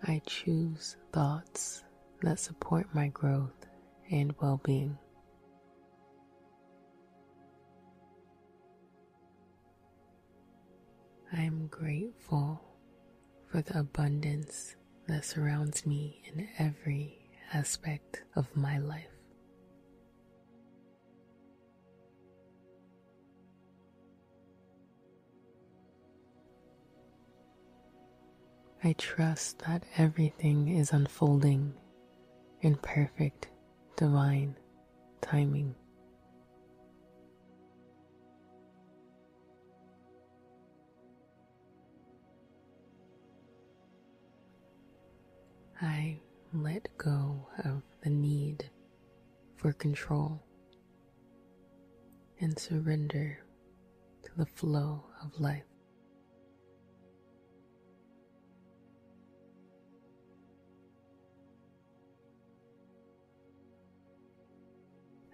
[0.08, 1.82] I choose thoughts
[2.22, 3.66] that support my growth
[4.08, 4.96] and well being.
[11.32, 12.62] I am grateful
[13.50, 14.76] for the abundance
[15.08, 19.15] that surrounds me in every aspect of my life.
[28.86, 31.74] I trust that everything is unfolding
[32.60, 33.48] in perfect
[33.96, 34.54] divine
[35.20, 35.74] timing.
[45.82, 46.20] I
[46.52, 48.70] let go of the need
[49.56, 50.40] for control
[52.38, 53.40] and surrender
[54.22, 55.75] to the flow of life.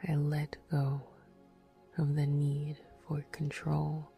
[0.09, 1.01] I let go
[1.97, 2.77] of the need
[3.07, 4.11] for control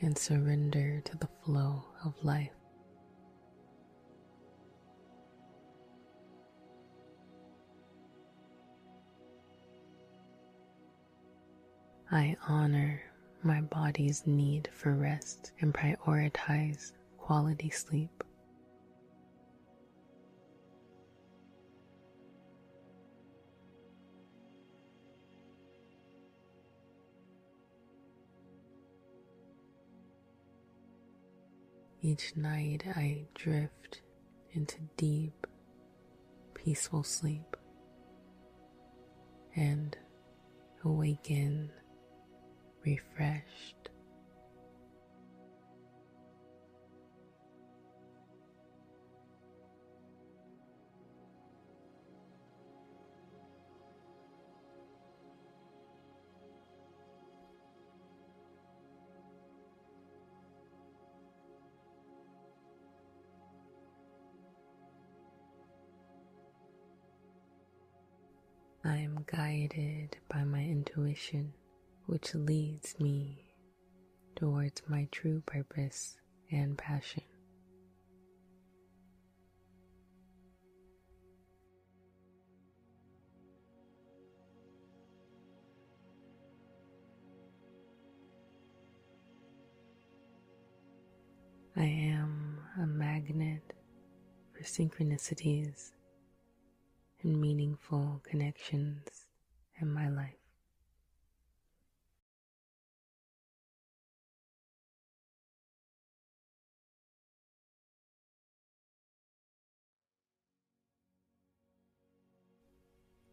[0.00, 2.50] and surrender to the flow of life.
[12.10, 13.00] I honor
[13.42, 18.15] my body's need for rest and prioritize quality sleep.
[32.06, 34.02] Each night I drift
[34.52, 35.44] into deep,
[36.54, 37.56] peaceful sleep
[39.56, 39.98] and
[40.84, 41.72] awaken
[42.84, 43.90] refreshed.
[68.96, 71.52] I am guided by my intuition
[72.06, 73.44] which leads me
[74.34, 76.16] towards my true purpose
[76.50, 77.22] and passion.
[91.76, 93.74] I am a magnet
[94.54, 95.90] for synchronicities
[97.26, 99.26] and meaningful connections
[99.80, 100.38] in my life.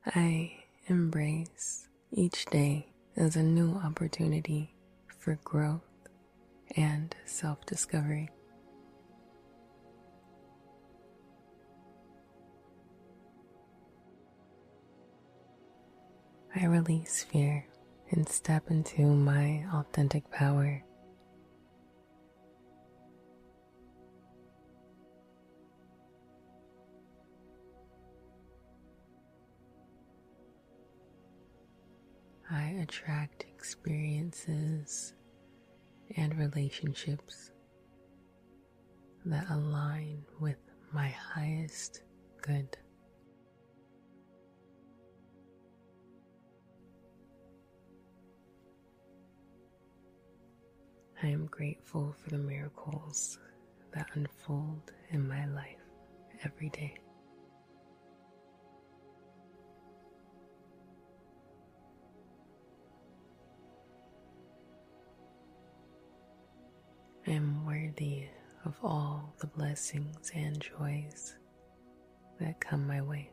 [0.05, 4.73] I embrace each day as a new opportunity
[5.19, 5.81] for growth
[6.75, 8.29] and self discovery.
[16.55, 17.65] I release fear
[18.11, 20.83] and step into my authentic power.
[32.51, 35.15] I attract experiences
[36.17, 37.49] and relationships
[39.25, 40.57] that align with
[40.91, 42.03] my highest
[42.43, 42.77] good.
[51.23, 53.39] I am grateful for the miracles
[53.93, 55.79] that unfold in my life
[56.43, 56.97] every day.
[67.25, 68.25] I am worthy
[68.65, 71.35] of all the blessings and joys
[72.41, 73.32] that come my way.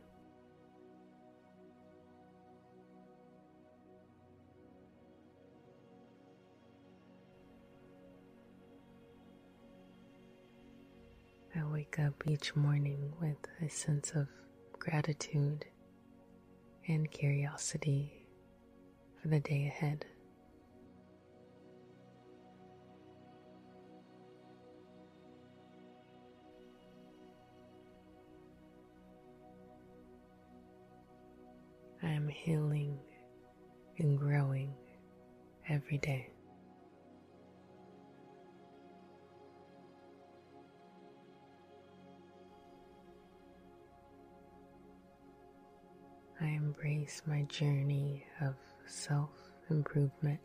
[11.61, 14.27] I wake up each morning with a sense of
[14.79, 15.65] gratitude
[16.87, 18.25] and curiosity
[19.21, 20.05] for the day ahead.
[32.01, 32.97] I am healing
[33.99, 34.73] and growing
[35.69, 36.31] every day.
[46.41, 48.55] I embrace my journey of
[48.87, 49.29] self
[49.69, 50.41] improvement.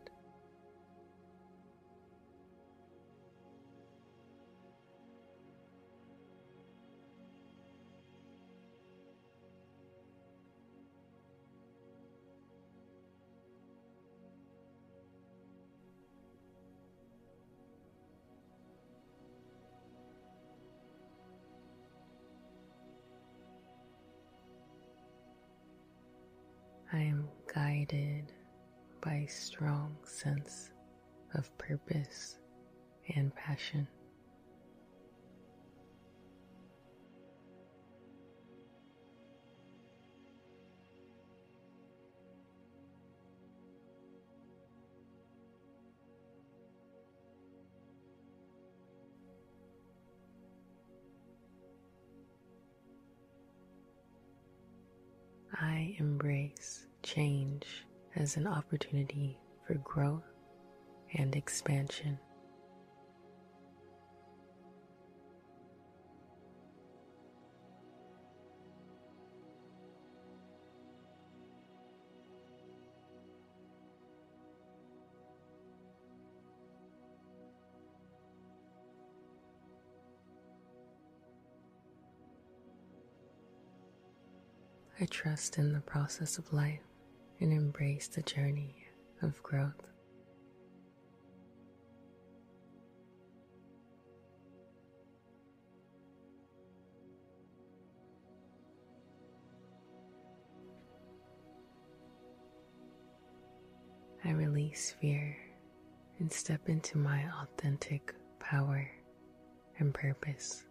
[29.57, 30.69] strong sense
[31.33, 32.37] of purpose
[33.15, 33.87] and passion.
[55.59, 60.23] I embrace change as an opportunity for growth
[61.13, 62.17] and expansion.
[84.99, 86.79] I trust in the process of life
[87.39, 88.86] and embrace the journey
[89.21, 89.87] of growth.
[104.25, 105.37] I release fear
[106.19, 108.89] and step into my authentic power
[109.79, 110.66] and purpose.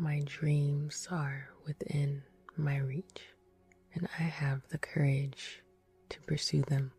[0.00, 2.22] My dreams are within
[2.56, 3.20] my reach,
[3.96, 5.60] and I have the courage
[6.10, 6.92] to pursue them.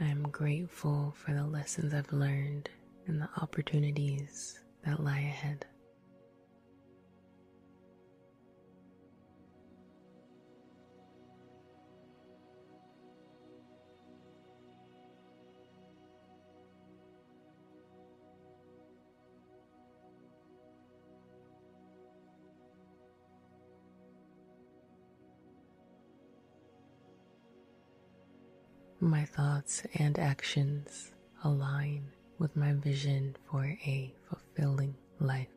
[0.00, 2.68] I am grateful for the lessons I've learned
[3.06, 5.66] and the opportunities that lie ahead.
[29.24, 31.10] My thoughts and actions
[31.44, 35.48] align with my vision for a fulfilling life.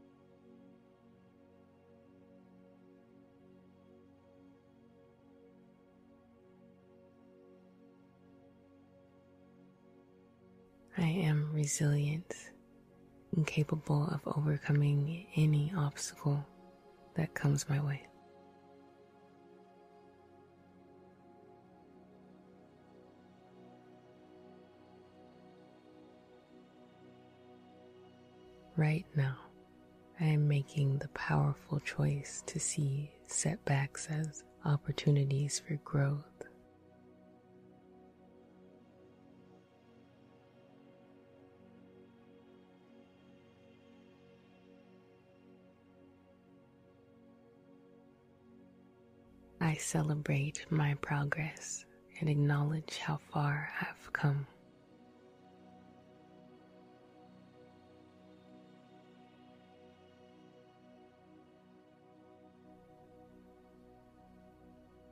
[10.98, 12.34] I am resilient
[13.36, 16.42] and capable of overcoming any obstacle
[17.16, 18.08] that comes my way.
[28.78, 29.38] Right now,
[30.20, 36.24] I am making the powerful choice to see setbacks as opportunities for growth.
[49.60, 51.84] I celebrate my progress
[52.20, 54.46] and acknowledge how far I've come.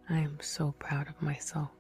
[0.10, 1.72] I am so proud of myself.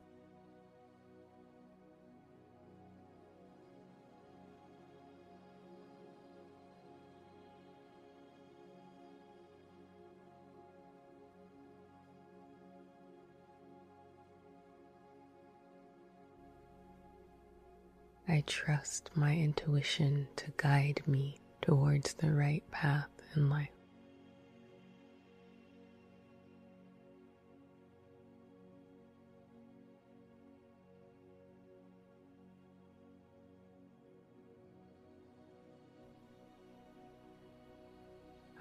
[18.28, 23.75] I trust my intuition to guide me towards the right path in life.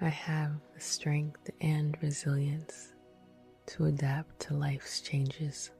[0.05, 2.93] I have the strength and resilience
[3.65, 5.71] to adapt to life's changes.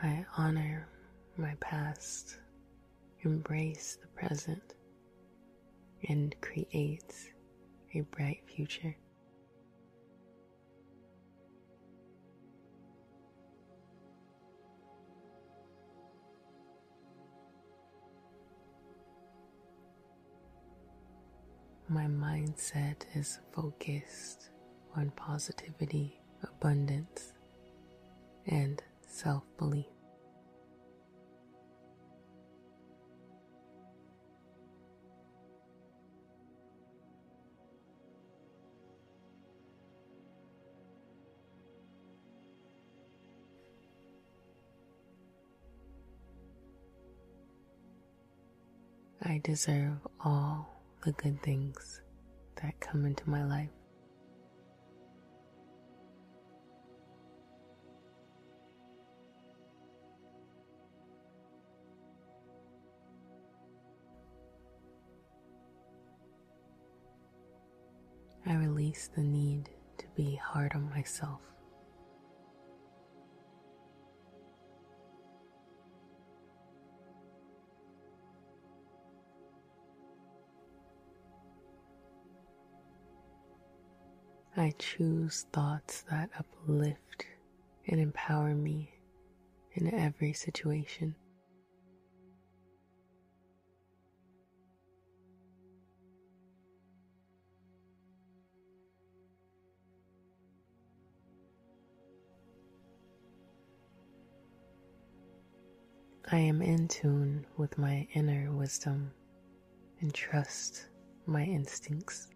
[0.00, 0.86] I honor
[1.36, 2.38] my past,
[3.24, 4.74] embrace the present,
[6.08, 7.28] and creates
[7.94, 8.96] a bright future.
[21.88, 24.48] My mindset is focused
[24.96, 27.34] on positivity, abundance,
[28.46, 29.93] and self belief.
[49.34, 52.02] I deserve all the good things
[52.62, 53.68] that come into my life.
[68.46, 71.40] I release the need to be hard on myself.
[84.56, 87.26] I choose thoughts that uplift
[87.88, 88.94] and empower me
[89.72, 91.16] in every situation.
[106.30, 109.10] I am in tune with my inner wisdom
[110.00, 110.86] and trust
[111.26, 112.28] my instincts.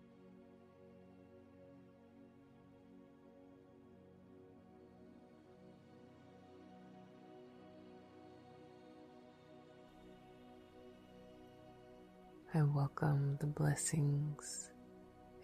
[12.59, 14.71] I welcome the blessings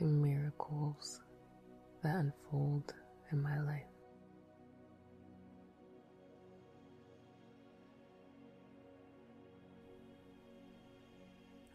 [0.00, 1.20] and miracles
[2.02, 2.92] that unfold
[3.30, 3.86] in my life.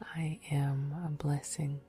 [0.02, 1.80] I am a blessing.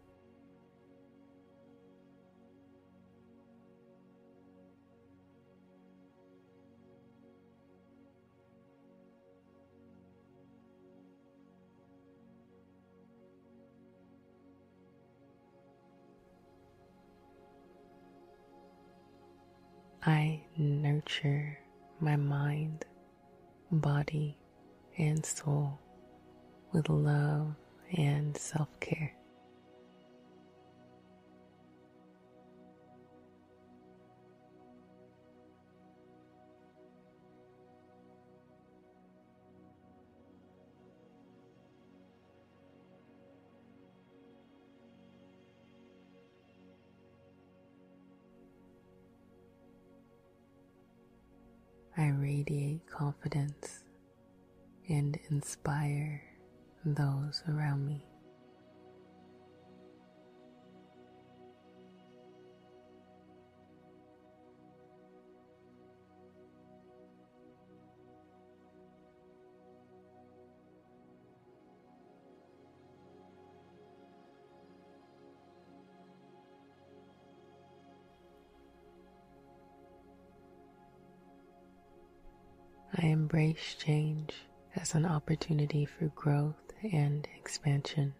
[21.00, 21.58] Nurture
[21.98, 22.84] my mind,
[23.70, 24.36] body,
[24.98, 25.78] and soul
[26.72, 27.54] with love
[27.96, 29.14] and self care.
[52.90, 53.84] Confidence
[54.88, 56.22] and inspire
[56.84, 58.09] those around me.
[83.02, 84.34] I embrace change
[84.76, 86.54] as an opportunity for growth
[86.92, 88.12] and expansion.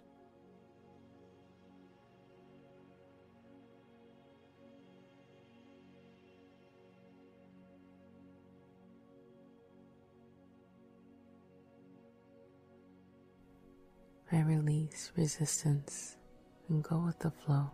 [14.33, 16.17] I release resistance
[16.71, 17.71] and go with the flow.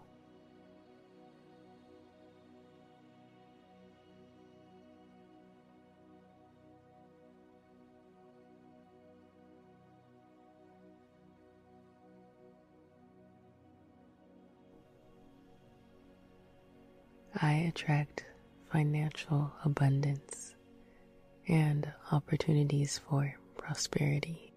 [17.46, 18.24] I attract
[18.72, 20.56] financial abundance
[21.46, 24.52] and opportunities for prosperity.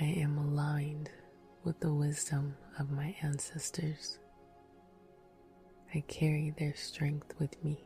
[0.00, 1.10] I am aligned
[1.64, 4.20] with the wisdom of my ancestors.
[5.92, 7.82] I carry their strength with me.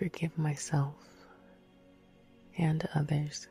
[0.00, 0.94] Forgive myself
[2.56, 3.48] and others,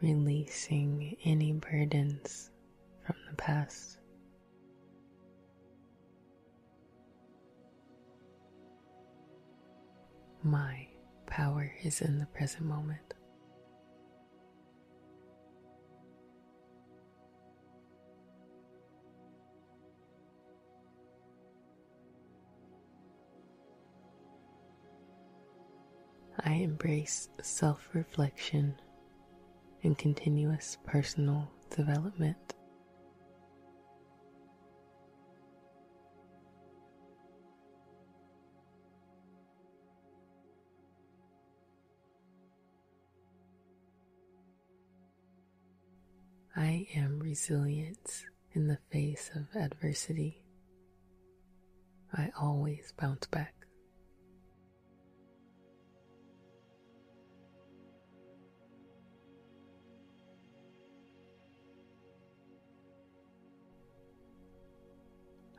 [0.00, 2.52] releasing any burdens
[3.04, 3.98] from the past.
[10.44, 10.86] My
[11.26, 13.05] power is in the present moment.
[26.46, 28.76] I embrace self reflection
[29.82, 32.54] and continuous personal development.
[46.54, 50.44] I am resilient in the face of adversity.
[52.16, 53.55] I always bounce back.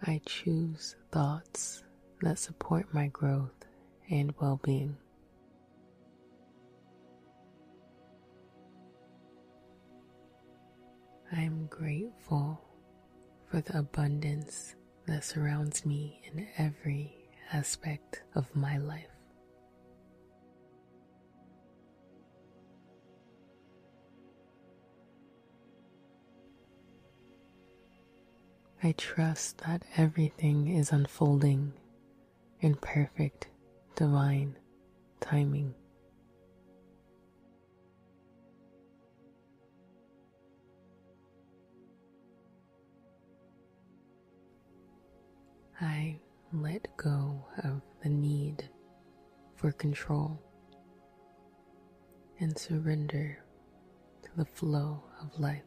[0.08, 1.84] I choose thoughts
[2.22, 3.66] that support my growth
[4.10, 4.96] and well being.
[11.30, 12.62] I am grateful
[13.52, 14.76] for the abundance
[15.08, 17.14] that surrounds me in every
[17.52, 19.17] aspect of my life.
[28.84, 31.74] I trust that everything is unfolding
[32.60, 33.48] in perfect
[33.96, 34.56] divine
[35.20, 35.74] timing.
[45.82, 46.20] I
[46.54, 48.70] let go of the need
[49.56, 50.40] for control
[52.40, 53.40] and surrender
[54.22, 55.64] to the flow of life.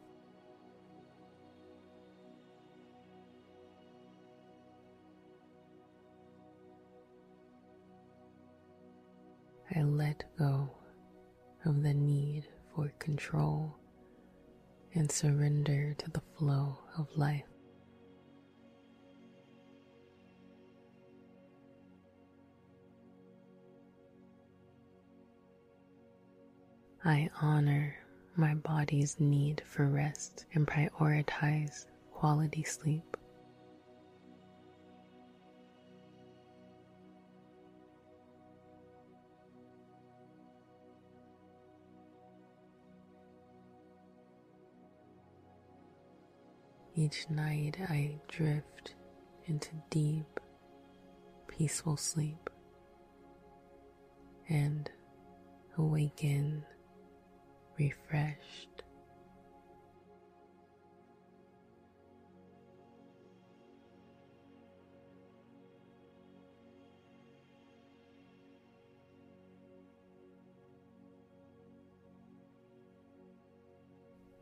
[9.73, 10.69] I let go
[11.65, 12.45] of the need
[12.75, 13.75] for control
[14.93, 17.45] and surrender to the flow of life.
[27.05, 27.95] I honor
[28.35, 33.10] my body's need for rest and prioritize quality sleep.
[47.03, 48.93] Each night I drift
[49.47, 50.39] into deep,
[51.47, 52.47] peaceful sleep
[54.47, 54.87] and
[55.79, 56.63] awaken
[57.79, 58.83] refreshed.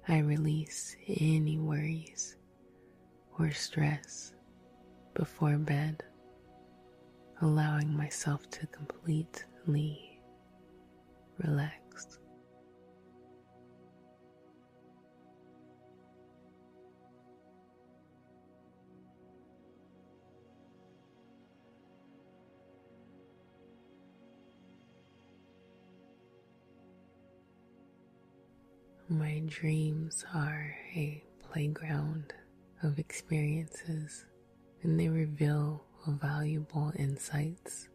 [0.09, 2.35] I release any worries
[3.39, 4.33] or stress
[5.13, 6.03] before bed,
[7.41, 10.19] allowing myself to completely
[11.37, 12.19] relax.
[29.07, 32.33] My dreams are a playground
[32.83, 34.25] of experiences,
[34.83, 37.89] and they reveal valuable insights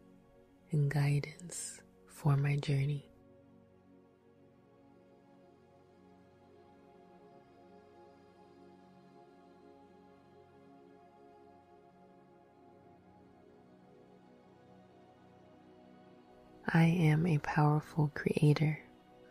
[0.72, 3.08] and guidance for my journey.
[16.72, 18.78] I am a powerful creator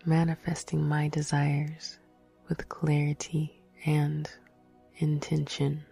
[0.06, 2.00] manifesting my desires
[2.48, 4.30] with clarity and
[4.98, 5.84] intention.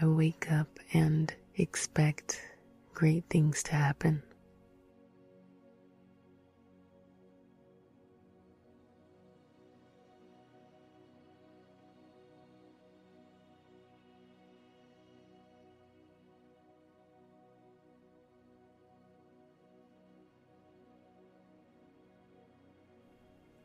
[0.00, 2.40] I wake up and expect
[2.92, 4.22] great things to happen.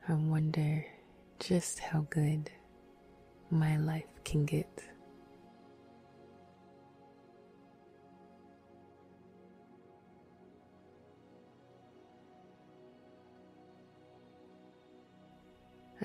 [0.10, 0.84] I wonder
[1.40, 2.50] just how good
[3.52, 4.84] my life can get.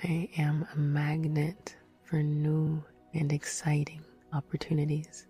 [0.02, 4.02] I am a magnet for new and exciting
[4.34, 5.26] opportunities.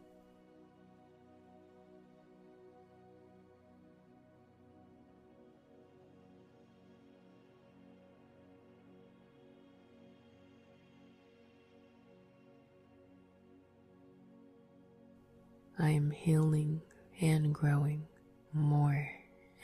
[15.78, 16.82] I am healing
[17.20, 18.06] and growing
[18.52, 19.08] more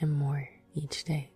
[0.00, 1.30] and more each day.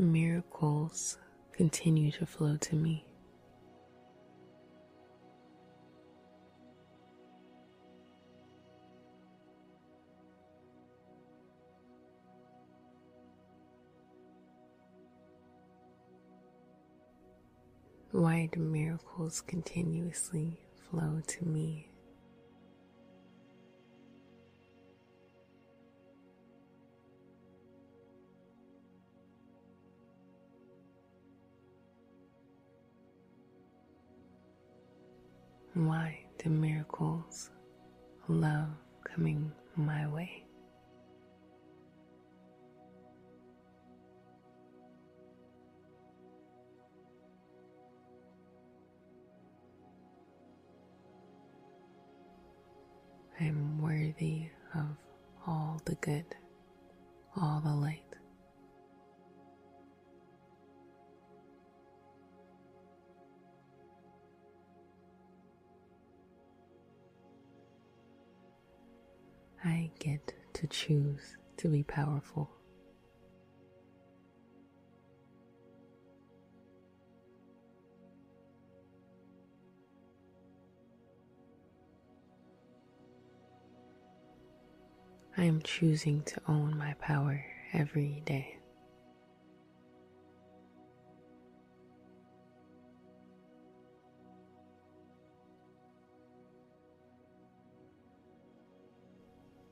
[0.00, 1.18] Miracles
[1.52, 3.07] continue to flow to me.
[18.28, 20.60] Why do miracles continuously
[20.90, 21.88] flow to me?
[35.72, 37.48] Why do miracles
[38.28, 38.68] love
[39.04, 40.47] coming my way?
[53.40, 54.96] I am worthy of
[55.46, 56.24] all the good,
[57.36, 58.02] all the light.
[69.64, 72.57] I get to choose to be powerful.
[85.38, 88.58] I am choosing to own my power every day.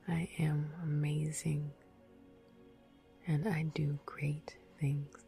[0.07, 1.69] I am amazing
[3.27, 5.26] and I do great things.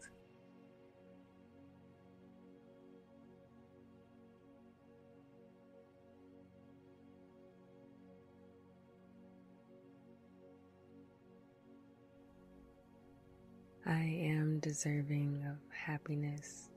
[13.90, 16.70] I am deserving of happiness,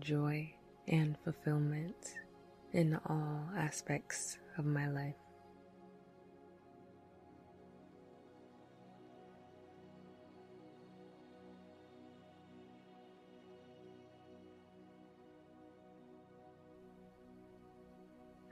[0.00, 0.52] joy,
[0.88, 2.16] and fulfillment
[2.72, 5.14] in all aspects of my life.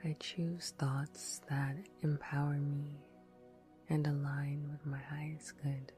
[0.01, 3.01] I choose thoughts that empower me
[3.89, 5.91] and align with my highest good.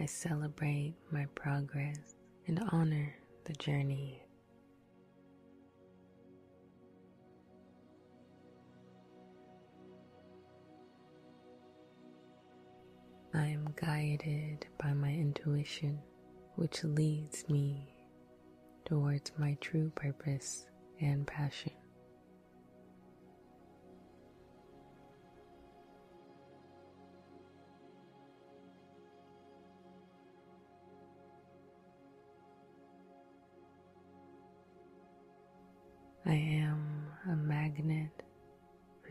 [0.00, 2.14] I celebrate my progress
[2.46, 3.14] and honor
[3.44, 4.22] the journey.
[13.34, 15.98] I am guided by my intuition,
[16.56, 17.94] which leads me
[18.84, 20.66] towards my true purpose
[21.00, 21.81] and passion.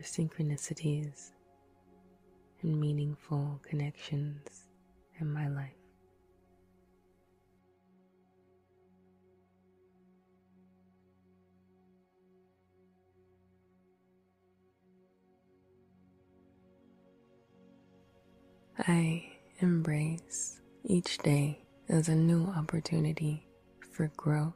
[0.02, 1.30] For synchronicities
[2.62, 4.64] and meaningful connections
[5.20, 5.70] in my life.
[18.78, 19.24] I
[19.60, 23.46] embrace each day as a new opportunity
[23.92, 24.54] for growth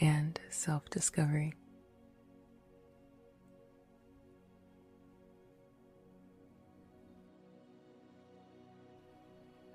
[0.00, 1.54] and self discovery.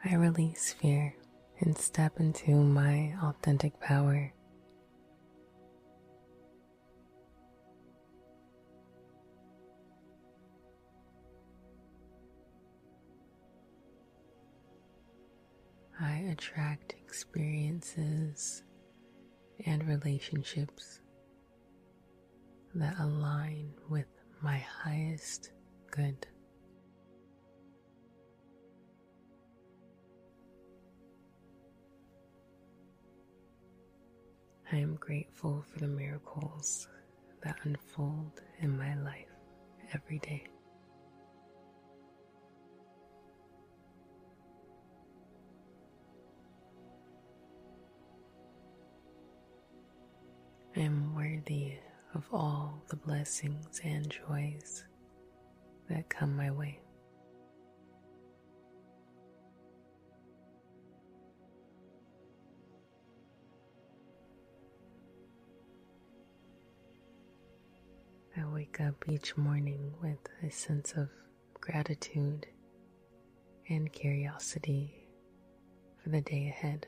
[0.06, 1.14] I release fear
[1.60, 4.34] and step into my authentic power.
[16.00, 18.64] I attract experiences
[19.66, 21.02] and relationships
[22.74, 24.08] that align with
[24.42, 25.52] my highest
[25.92, 26.26] good.
[34.72, 36.88] I am grateful for the miracles
[37.42, 39.26] that unfold in my life
[39.94, 40.46] every day.
[50.76, 51.74] I am worthy
[52.14, 54.86] of all the blessings and joys
[55.90, 56.80] that come my way.
[68.40, 71.10] I wake up each morning with a sense of
[71.60, 72.46] gratitude
[73.68, 74.94] and curiosity
[76.02, 76.88] for the day ahead.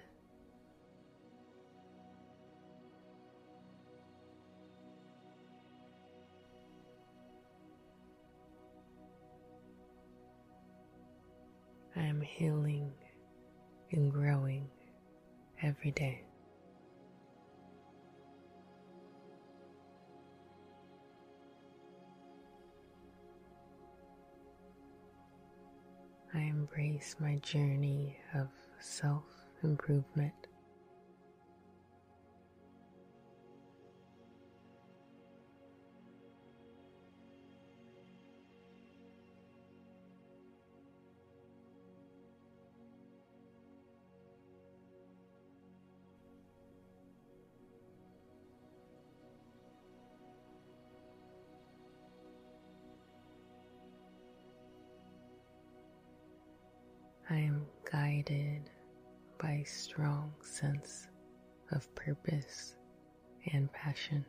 [11.97, 12.93] I am healing
[13.91, 14.69] and growing
[15.61, 16.23] every day.
[26.41, 28.47] I embrace my journey of
[28.79, 29.23] self
[29.61, 30.40] improvement.
[60.61, 61.07] Sense
[61.71, 62.75] of purpose
[63.51, 64.23] and passion.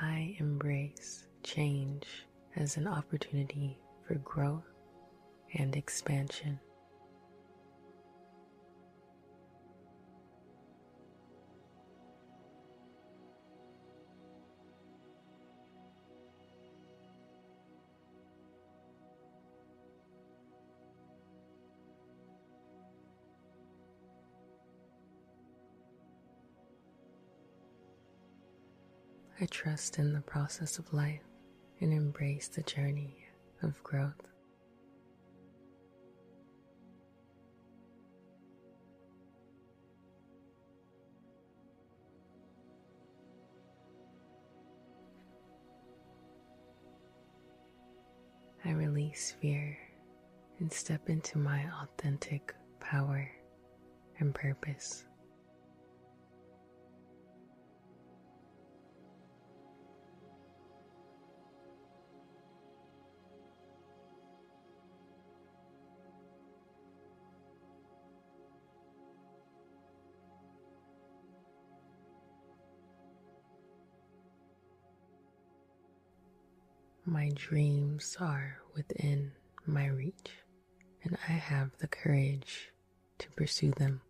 [0.00, 2.04] I embrace change
[2.56, 4.64] as an opportunity for growth
[5.54, 6.60] and expansion.
[29.40, 31.20] I trust in the process of life
[31.80, 33.23] and embrace the journey
[33.64, 34.12] of growth.
[48.66, 49.76] I release fear
[50.58, 53.30] and step into my authentic power
[54.20, 55.04] and purpose.
[77.06, 79.32] My dreams are within
[79.66, 80.30] my reach,
[81.02, 82.72] and I have the courage
[83.18, 84.00] to pursue them.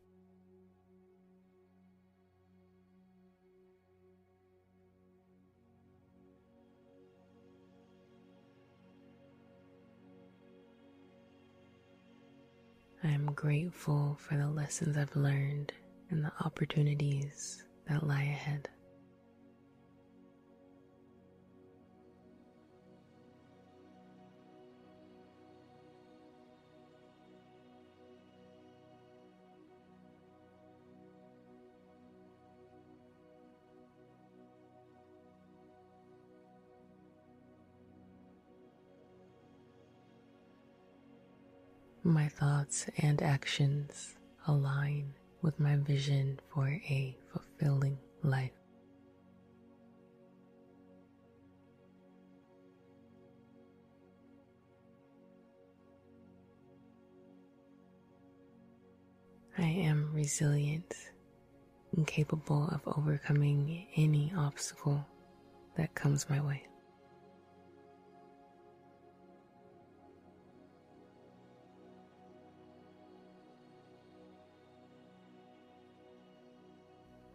[13.03, 15.73] I am grateful for the lessons I've learned
[16.11, 18.69] and the opportunities that lie ahead.
[42.07, 44.15] My thoughts and actions
[44.47, 48.53] align with my vision for a fulfilling life.
[59.57, 60.95] I am resilient
[61.97, 65.07] and capable of overcoming any obstacle
[65.79, 66.67] that comes my way.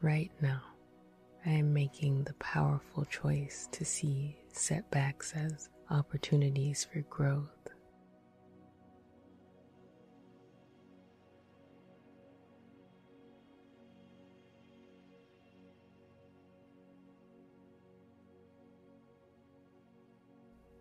[0.01, 0.61] Right now,
[1.45, 7.49] I am making the powerful choice to see setbacks as opportunities for growth.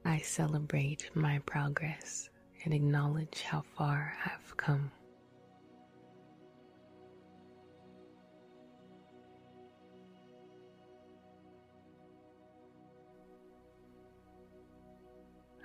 [0.04, 2.30] I celebrate my progress
[2.64, 4.92] and acknowledge how far I've come.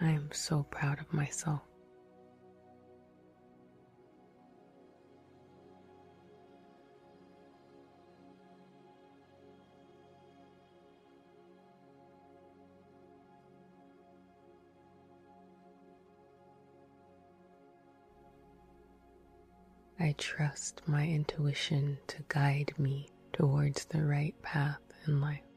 [0.01, 1.61] I am so proud of myself.
[19.99, 25.52] I trust my intuition to guide me towards the right path in life.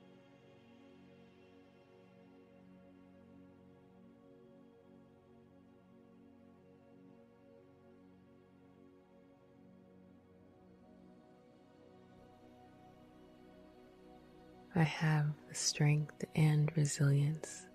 [14.78, 17.66] I have the strength and resilience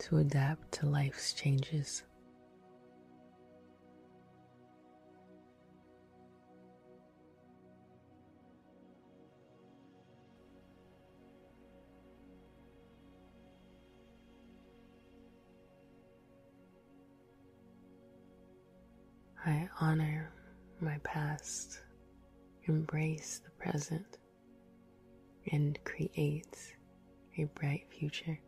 [0.00, 2.02] to adapt to life's changes.
[19.46, 20.32] I honor
[20.80, 21.80] my past,
[22.66, 24.18] embrace the present,
[25.52, 26.72] and creates
[27.38, 28.38] a bright future.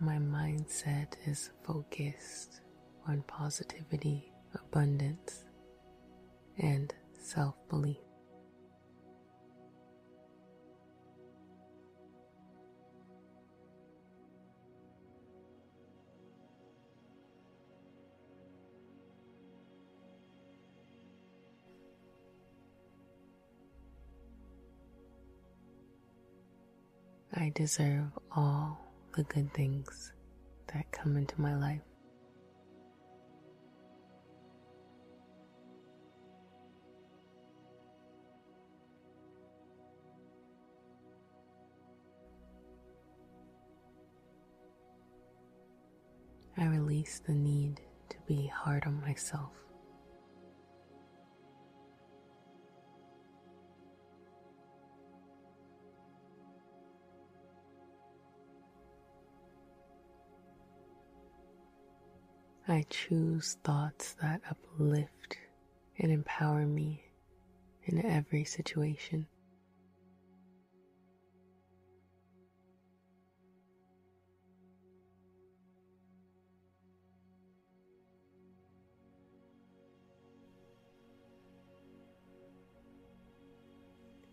[0.00, 2.60] My mindset is focused
[3.06, 5.44] on positivity, abundance,
[6.58, 8.11] and self belief.
[27.42, 28.78] I deserve all
[29.16, 30.12] the good things
[30.72, 31.80] that come into my life.
[46.56, 49.71] I release the need to be hard on myself.
[62.68, 65.36] I choose thoughts that uplift
[65.98, 67.02] and empower me
[67.84, 69.26] in every situation.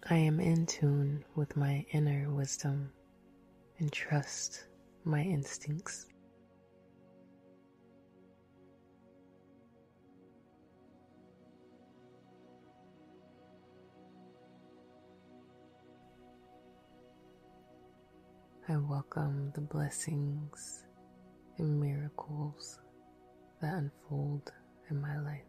[0.07, 2.91] I am in tune with my inner wisdom
[3.79, 4.65] and trust
[5.03, 6.08] my instincts.
[18.71, 20.83] I welcome the blessings
[21.57, 22.77] and miracles
[23.59, 24.51] that unfold
[24.91, 25.41] in my life.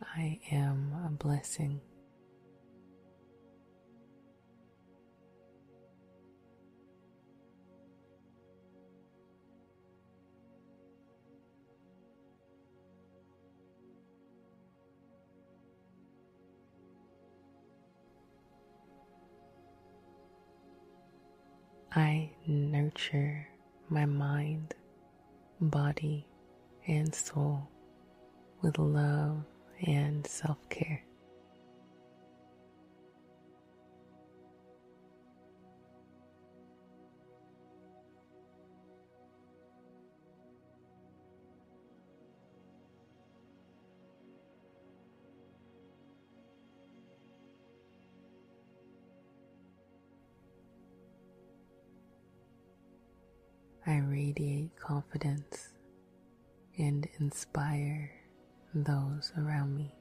[0.00, 1.82] I am a blessing.
[21.96, 23.48] I nurture
[23.88, 24.74] my mind,
[25.62, 26.26] body,
[26.86, 27.70] and soul
[28.60, 29.44] with love
[29.86, 31.02] and self care.
[54.38, 55.70] Radiate confidence
[56.78, 58.10] and inspire
[58.74, 59.94] those around me.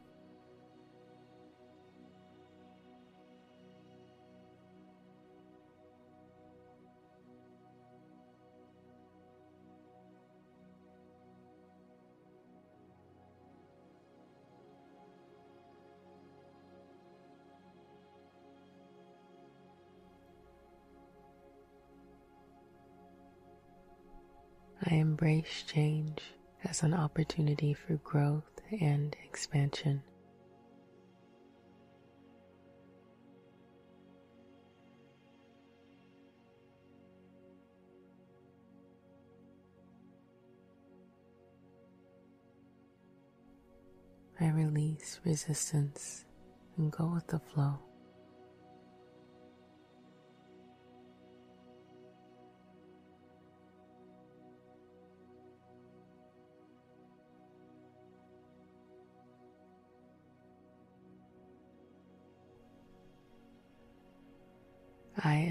[25.16, 26.22] embrace change
[26.66, 30.04] as an opportunity for growth and expansion.
[44.42, 46.26] I release resistance
[46.76, 47.80] and go with the flow.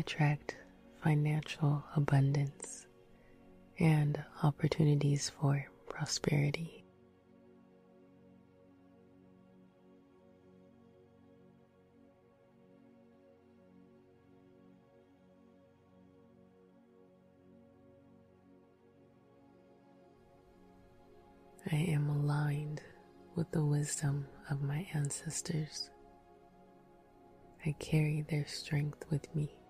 [0.07, 0.55] Attract
[1.03, 2.87] financial abundance
[3.79, 6.85] and opportunities for prosperity.
[21.73, 22.83] I am aligned
[23.35, 25.89] with the wisdom of my ancestors.
[27.65, 29.64] I carry their strength with me.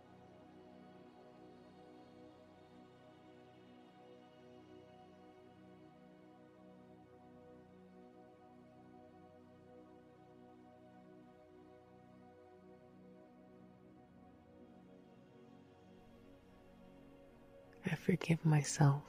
[18.15, 19.03] Forgive myself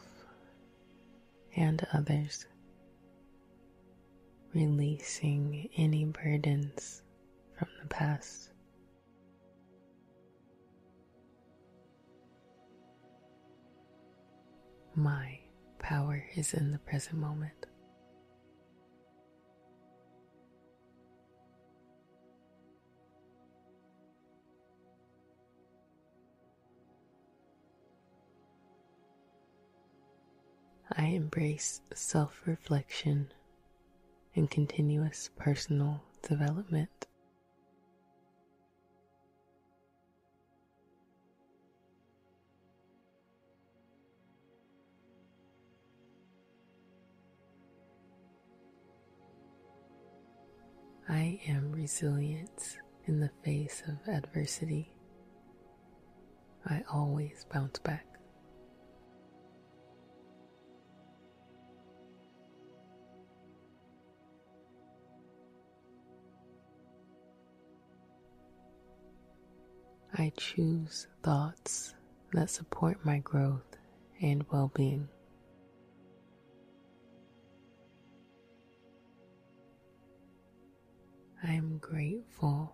[1.55, 2.47] and others,
[4.55, 7.03] releasing any burdens
[7.55, 8.49] from the past.
[14.95, 15.37] My
[15.77, 17.67] power is in the present moment.
[30.97, 33.31] I embrace self reflection
[34.33, 37.07] and continuous personal development.
[51.09, 54.95] I am resilient in the face of adversity.
[56.65, 58.14] I always bounce back.
[70.17, 71.93] I choose thoughts
[72.31, 73.75] that support my growth
[74.21, 75.09] and well being.
[81.43, 82.73] I am grateful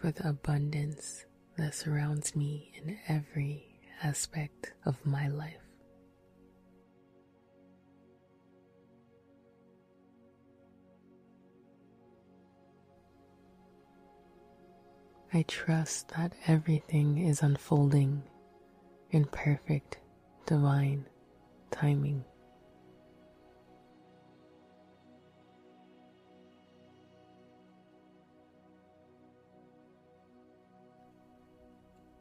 [0.00, 1.26] for the abundance
[1.56, 5.63] that surrounds me in every aspect of my life.
[15.36, 18.22] I trust that everything is unfolding
[19.10, 19.98] in perfect
[20.46, 21.06] divine
[21.72, 22.24] timing.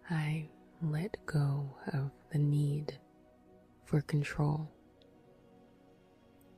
[0.10, 0.49] I
[0.81, 2.98] let go of the need
[3.85, 4.72] for control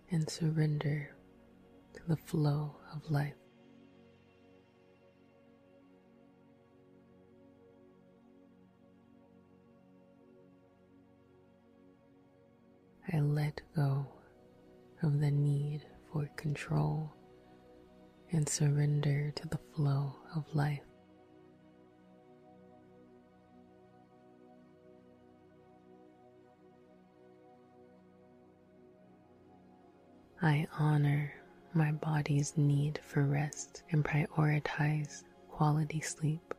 [0.09, 1.13] and surrender
[1.95, 3.44] to the flow of life.
[13.13, 14.07] I let go
[15.03, 17.13] of the need for control
[18.31, 20.81] and surrender to the flow of life.
[30.41, 31.33] I honor
[31.73, 36.53] my body's need for rest and prioritize quality sleep.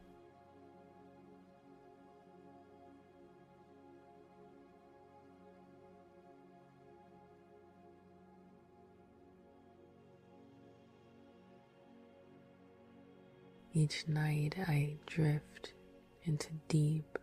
[13.78, 15.74] Each night I drift
[16.22, 17.18] into deep,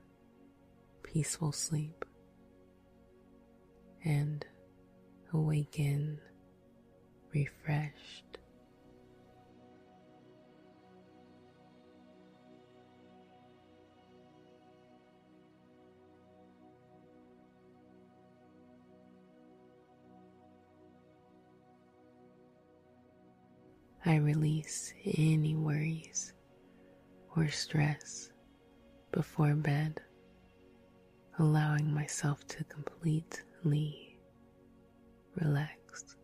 [1.01, 2.05] peaceful sleep
[4.05, 4.45] and
[5.33, 6.19] awaken
[7.33, 8.37] refreshed.
[24.05, 26.33] I release any worries
[27.35, 28.29] or stress
[29.11, 29.99] before bed,
[31.39, 34.19] allowing myself to completely
[35.35, 36.15] relax.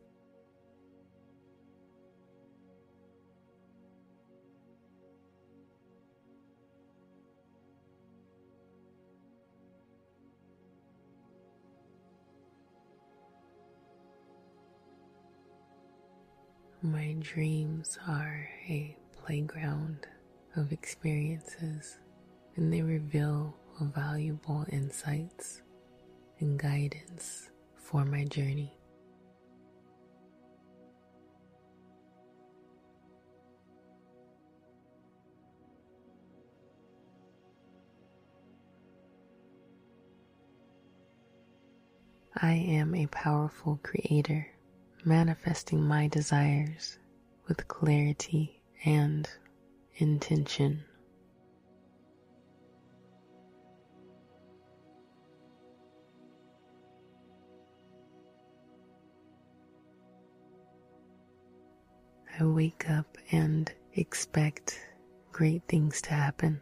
[16.82, 20.08] My dreams are a playground
[20.56, 22.00] of experiences,
[22.56, 25.62] and they reveal valuable insights
[26.40, 28.74] and guidance for my journey.
[42.42, 44.48] I am a powerful creator,
[45.04, 46.98] manifesting my desires
[47.48, 49.28] with clarity and
[50.02, 50.84] intention.
[62.40, 64.80] I wake up and expect
[65.34, 66.62] great things to happen.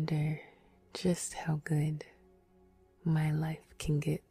[0.00, 0.40] Wonder
[0.94, 2.02] just how good
[3.04, 4.22] my life can get.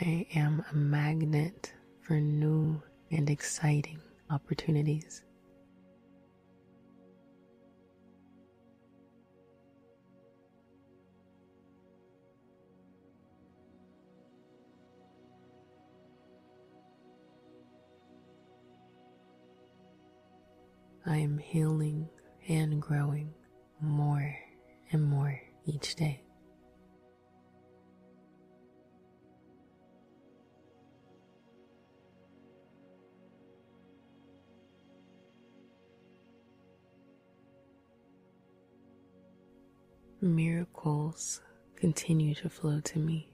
[0.00, 3.98] I am a magnet for new and exciting
[4.30, 5.24] opportunities.
[21.10, 22.10] I am healing
[22.48, 23.32] and growing
[23.80, 24.36] more
[24.92, 26.22] and more each day.
[40.20, 41.40] Miracles
[41.74, 43.32] continue to flow to me.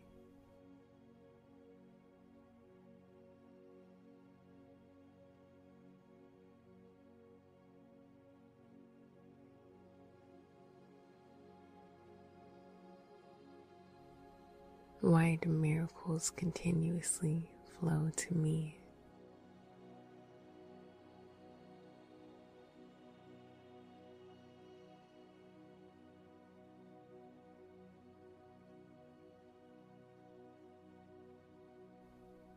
[15.05, 18.79] Why do miracles continuously flow to me?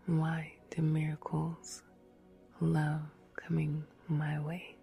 [0.05, 1.83] Why do miracles
[2.61, 3.01] love
[3.35, 4.76] coming my way?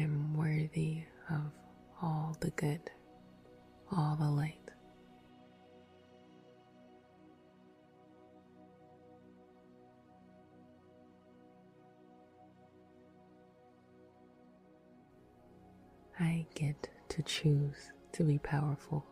[0.00, 1.52] Am worthy of
[2.02, 2.90] all the good,
[3.92, 4.56] all the light.
[16.18, 19.09] I get to choose to be powerful.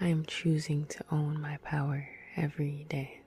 [0.00, 3.22] I am choosing to own my power every day.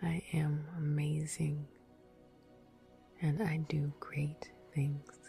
[0.00, 1.66] I am amazing
[3.20, 5.27] and I do great things.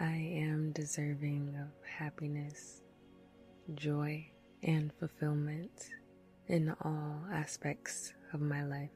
[0.00, 2.82] I am deserving of happiness,
[3.74, 4.30] joy,
[4.62, 5.72] and fulfillment
[6.46, 8.90] in all aspects of my life.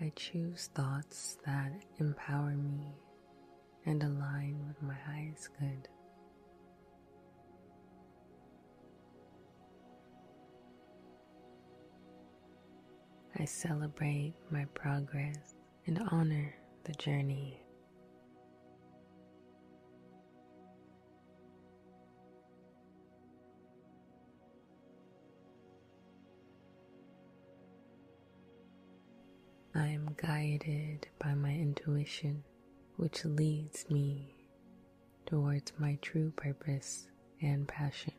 [0.00, 2.94] I choose thoughts that empower me
[3.84, 5.88] and align with my highest good.
[13.40, 15.54] I celebrate my progress
[15.86, 17.62] and honor the journey.
[29.72, 32.42] I am guided by my intuition
[32.96, 34.34] which leads me
[35.26, 37.06] towards my true purpose
[37.40, 38.14] and passion.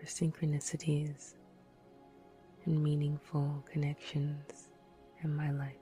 [0.00, 1.34] For synchronicities
[2.64, 4.68] and meaningful connections
[5.22, 5.74] in my life.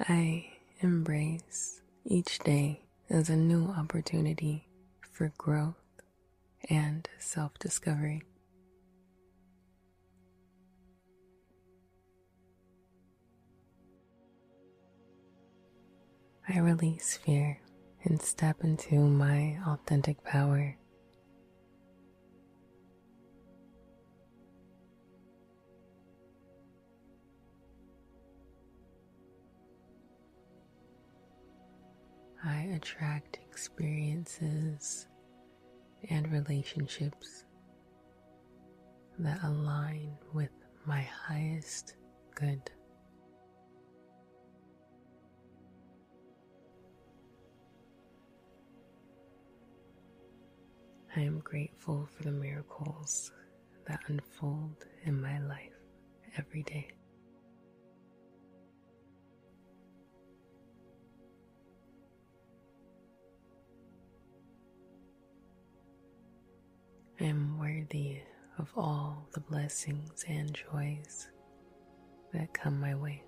[0.00, 4.68] I embrace each day as a new opportunity
[5.00, 5.74] for growth
[6.70, 8.22] and self discovery.
[16.50, 17.60] I release fear
[18.04, 20.78] and step into my authentic power.
[32.42, 35.06] I attract experiences
[36.08, 37.44] and relationships
[39.18, 40.52] that align with
[40.86, 41.96] my highest
[42.34, 42.70] good.
[51.18, 53.32] I am grateful for the miracles
[53.88, 55.74] that unfold in my life
[56.36, 56.92] every day.
[67.20, 68.20] I am worthy
[68.58, 71.26] of all the blessings and joys
[72.32, 73.24] that come my way.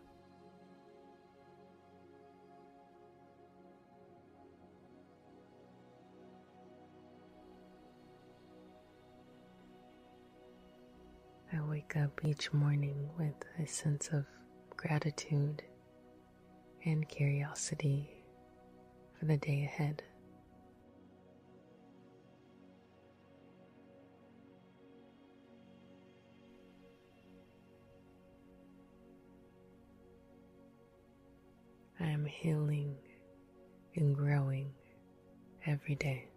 [11.60, 14.24] I wake up each morning with a sense of
[14.76, 15.62] gratitude
[16.86, 18.08] and curiosity
[19.18, 20.02] for the day ahead.
[31.98, 32.96] I am healing
[33.96, 34.72] and growing
[35.66, 36.29] every day.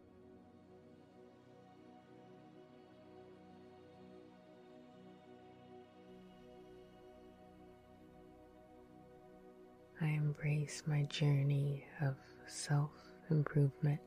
[10.03, 12.15] I embrace my journey of
[12.45, 12.91] self
[13.29, 14.01] improvement.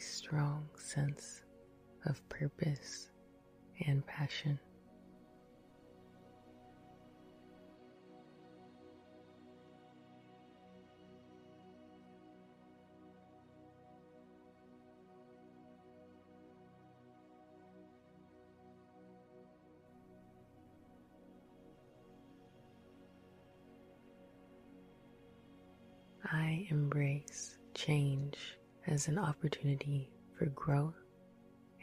[0.00, 1.42] Strong sense
[2.06, 3.10] of purpose
[3.86, 4.58] and passion.
[26.32, 28.59] I embrace change
[28.90, 30.94] as an opportunity for growth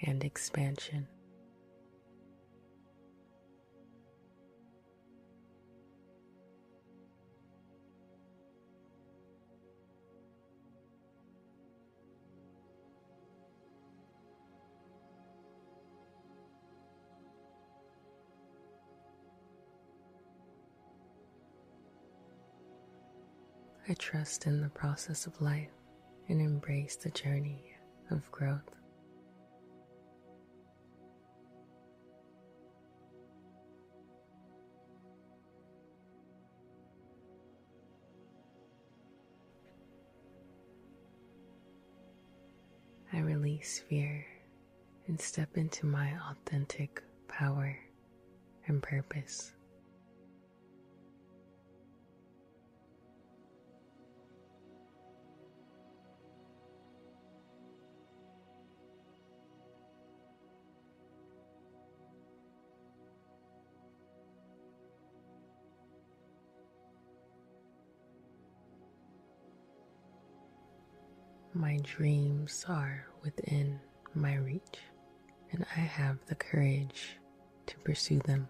[0.04, 1.08] and expansion.
[23.90, 25.77] I trust in the process of life
[26.30, 27.74] and embrace the journey
[28.12, 28.78] of growth.
[43.14, 44.26] I release fear
[45.08, 47.78] and step into my authentic power
[48.68, 49.57] and purpose.
[71.58, 73.80] My dreams are within
[74.14, 74.78] my reach,
[75.52, 77.18] and I have the courage
[77.66, 78.48] to pursue them.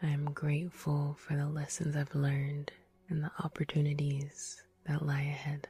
[0.00, 2.70] I am grateful for the lessons I've learned
[3.08, 5.66] and the opportunities that lie ahead.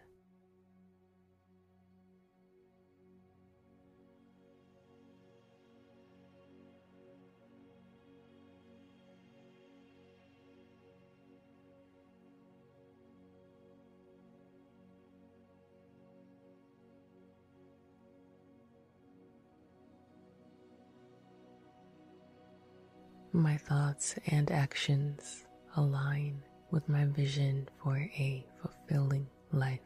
[23.58, 25.44] Thoughts and actions
[25.76, 29.80] align with my vision for a fulfilling life.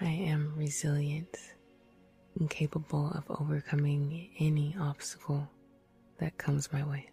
[0.00, 1.36] I am resilient
[2.40, 5.48] and capable of overcoming any obstacle
[6.18, 7.11] that comes my way.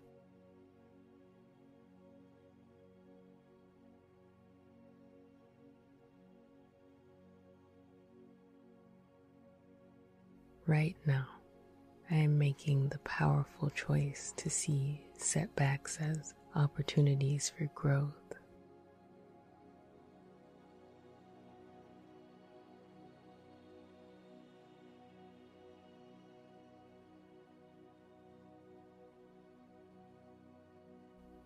[10.69, 11.25] Right now,
[12.11, 18.13] I am making the powerful choice to see setbacks as opportunities for growth.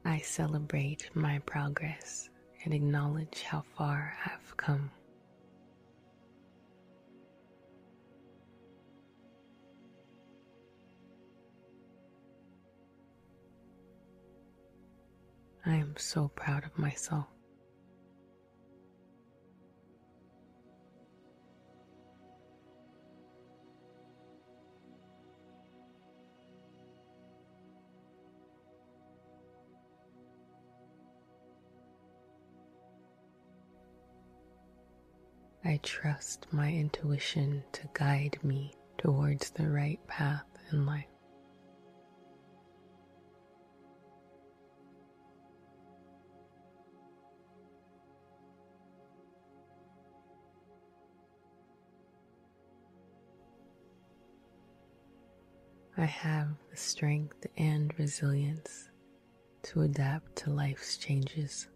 [0.04, 2.30] I celebrate my progress
[2.66, 4.92] and acknowledge how far I've come.
[15.66, 17.28] I am so proud of myself.
[35.66, 41.13] I trust my intuition to guide me towards the right path in life.
[55.96, 58.90] I have the strength and resilience
[59.62, 61.68] to adapt to life's changes.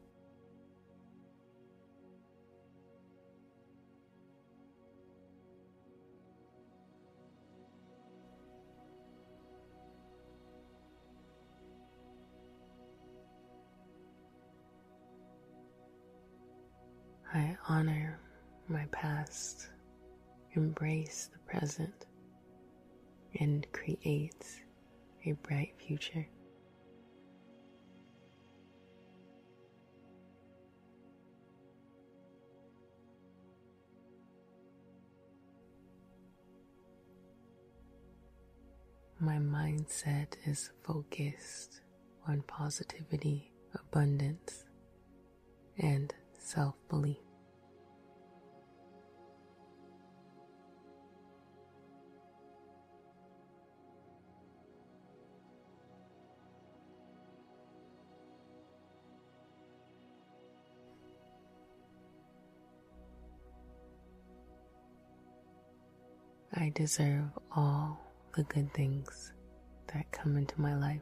[17.33, 18.19] I honor
[18.67, 19.69] my past,
[20.53, 22.07] embrace the present,
[23.39, 24.61] and creates
[25.25, 26.27] a bright future.
[39.19, 41.81] My mindset is focused
[42.27, 44.63] on positivity, abundance,
[45.79, 47.26] and self belief.
[66.67, 67.97] I deserve all
[68.35, 69.31] the good things
[69.93, 70.99] that come into my life.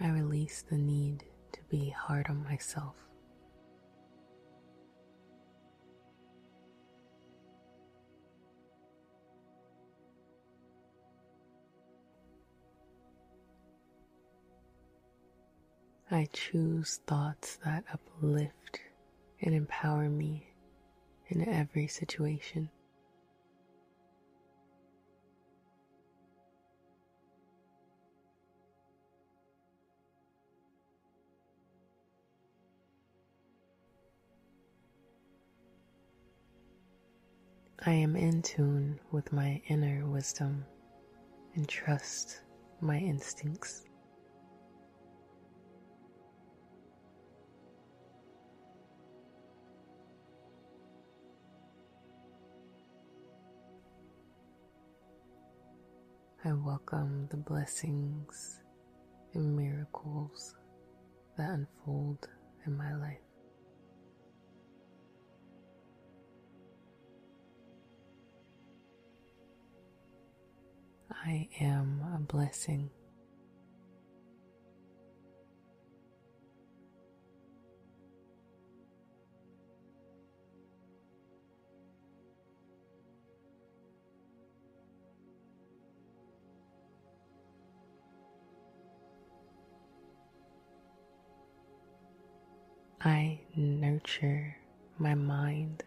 [0.00, 1.22] I release the need
[1.52, 2.96] to be hard on myself.
[16.12, 18.80] I choose thoughts that uplift
[19.42, 20.44] and empower me
[21.28, 22.68] in every situation.
[37.86, 40.64] I am in tune with my inner wisdom
[41.54, 42.40] and trust
[42.80, 43.84] my instincts.
[56.42, 58.60] I welcome the blessings
[59.34, 60.54] and miracles
[61.36, 62.28] that unfold
[62.64, 63.18] in my life.
[71.10, 72.88] I am a blessing.
[93.02, 94.56] I nurture
[94.98, 95.84] my mind,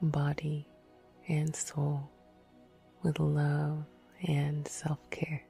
[0.00, 0.66] body,
[1.28, 2.08] and soul
[3.02, 3.84] with love
[4.26, 5.42] and self care.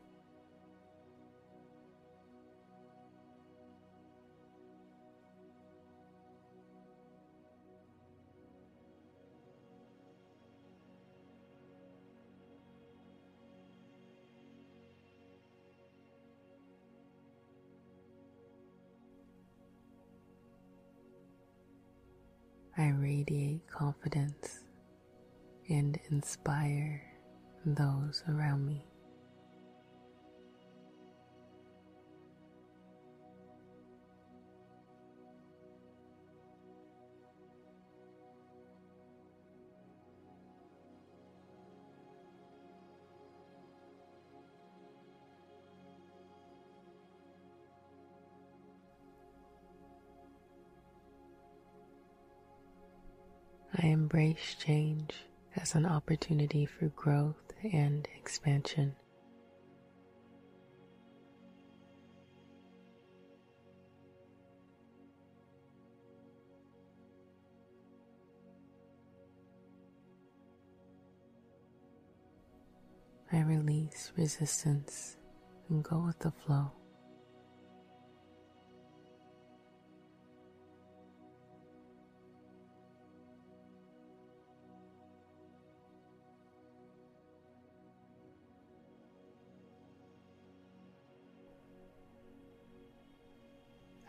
[23.22, 24.64] Radiate confidence
[25.68, 27.00] and inspire
[27.64, 28.84] those around me.
[54.12, 55.14] Embrace change
[55.56, 58.94] as an opportunity for growth and expansion.
[73.32, 75.16] I release resistance
[75.70, 76.70] and go with the flow.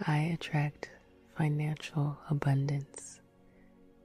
[0.05, 0.89] I attract
[1.37, 3.21] financial abundance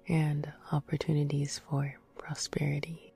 [0.07, 3.15] and opportunities for prosperity.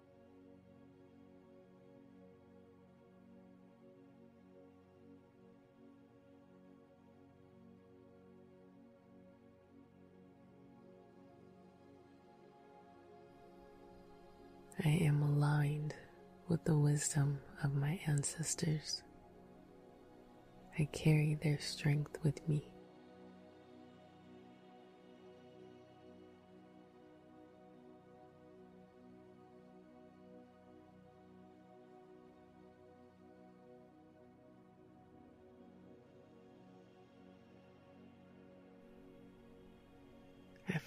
[14.84, 15.94] I am aligned
[16.48, 19.04] with the wisdom of my ancestors.
[20.76, 22.71] I carry their strength with me.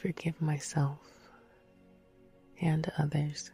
[0.05, 0.99] Forgive myself
[2.61, 3.49] and others,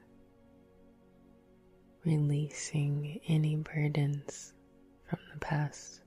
[2.04, 4.52] releasing any burdens
[5.10, 6.02] from the past.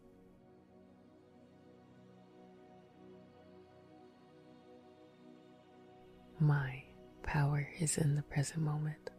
[6.38, 6.82] My
[7.22, 9.13] power is in the present moment.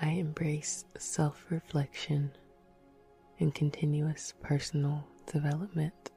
[0.00, 2.32] I embrace self reflection
[3.38, 6.10] and continuous personal development.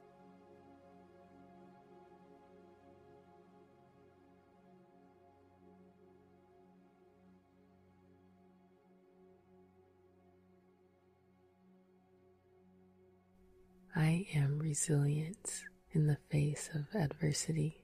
[13.95, 17.83] I am resilient in the face of adversity.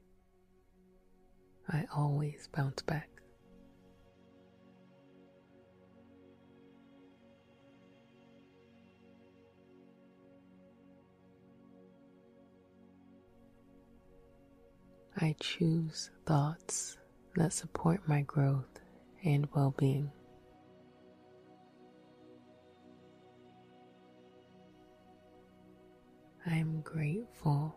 [1.68, 3.13] I always bounce back.
[15.24, 16.98] I choose thoughts
[17.38, 18.82] that support my growth
[19.24, 20.12] and well being.
[26.46, 27.74] I am grateful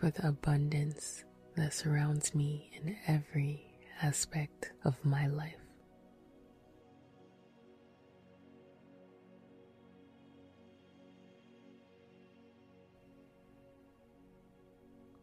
[0.00, 1.22] for the abundance
[1.54, 5.67] that surrounds me in every aspect of my life.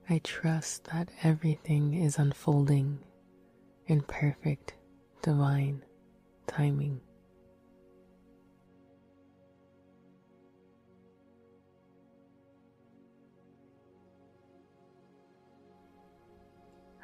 [0.07, 2.99] I trust that everything is unfolding
[3.87, 4.75] in perfect
[5.23, 5.83] divine
[6.45, 7.01] timing.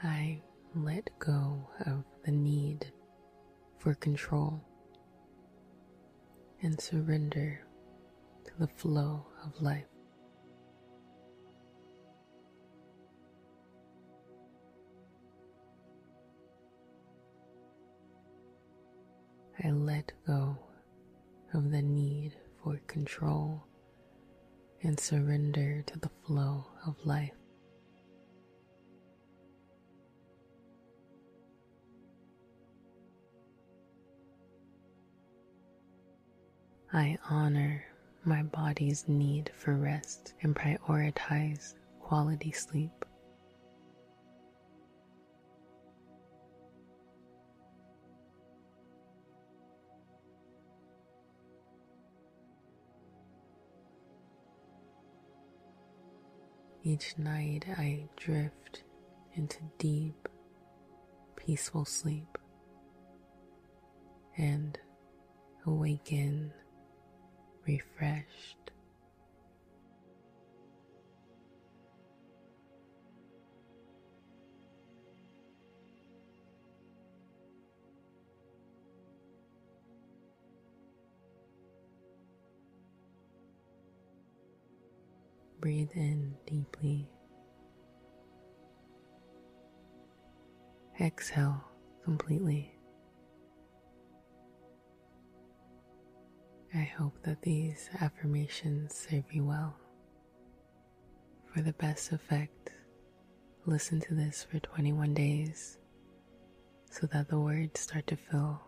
[0.04, 0.44] I
[0.76, 2.92] let go of the need
[3.80, 4.64] for control
[6.62, 7.66] and surrender
[8.46, 9.91] to the flow of life.
[19.64, 20.58] I let go
[21.54, 22.34] of the need
[22.64, 23.64] for control
[24.82, 27.36] and surrender to the flow of life.
[36.92, 37.84] I honor
[38.26, 43.06] my body's need for rest and prioritize quality sleep.
[56.84, 58.84] Each night I drift
[59.36, 60.28] into deep,
[61.36, 62.40] peaceful sleep
[64.36, 64.80] and
[65.68, 66.52] awaken
[67.68, 68.72] refreshed.
[85.62, 87.08] Breathe in deeply.
[91.00, 91.64] Exhale
[92.04, 92.74] completely.
[96.74, 99.76] I hope that these affirmations serve you well.
[101.54, 102.72] For the best effect,
[103.68, 105.78] listen to this for 21 days
[106.90, 108.60] so that the words start to feel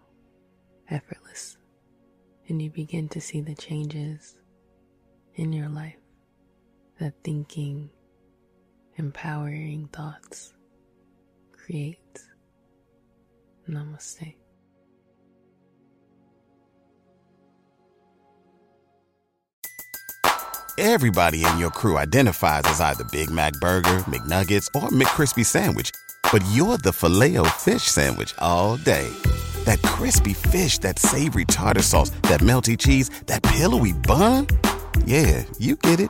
[0.92, 1.58] effortless
[2.50, 4.36] and you begin to see the changes
[5.34, 6.03] in your life
[7.00, 7.90] that thinking,
[8.98, 10.54] empowering thoughts
[11.52, 12.20] create.
[13.70, 14.36] Namaste.
[20.78, 25.92] Everybody in your crew identifies as either Big Mac Burger, McNuggets, or McCrispy Sandwich.
[26.32, 29.08] But you're the filet fish Sandwich all day.
[29.66, 34.48] That crispy fish, that savory tartar sauce, that melty cheese, that pillowy bun.
[35.06, 36.10] Yeah, you get it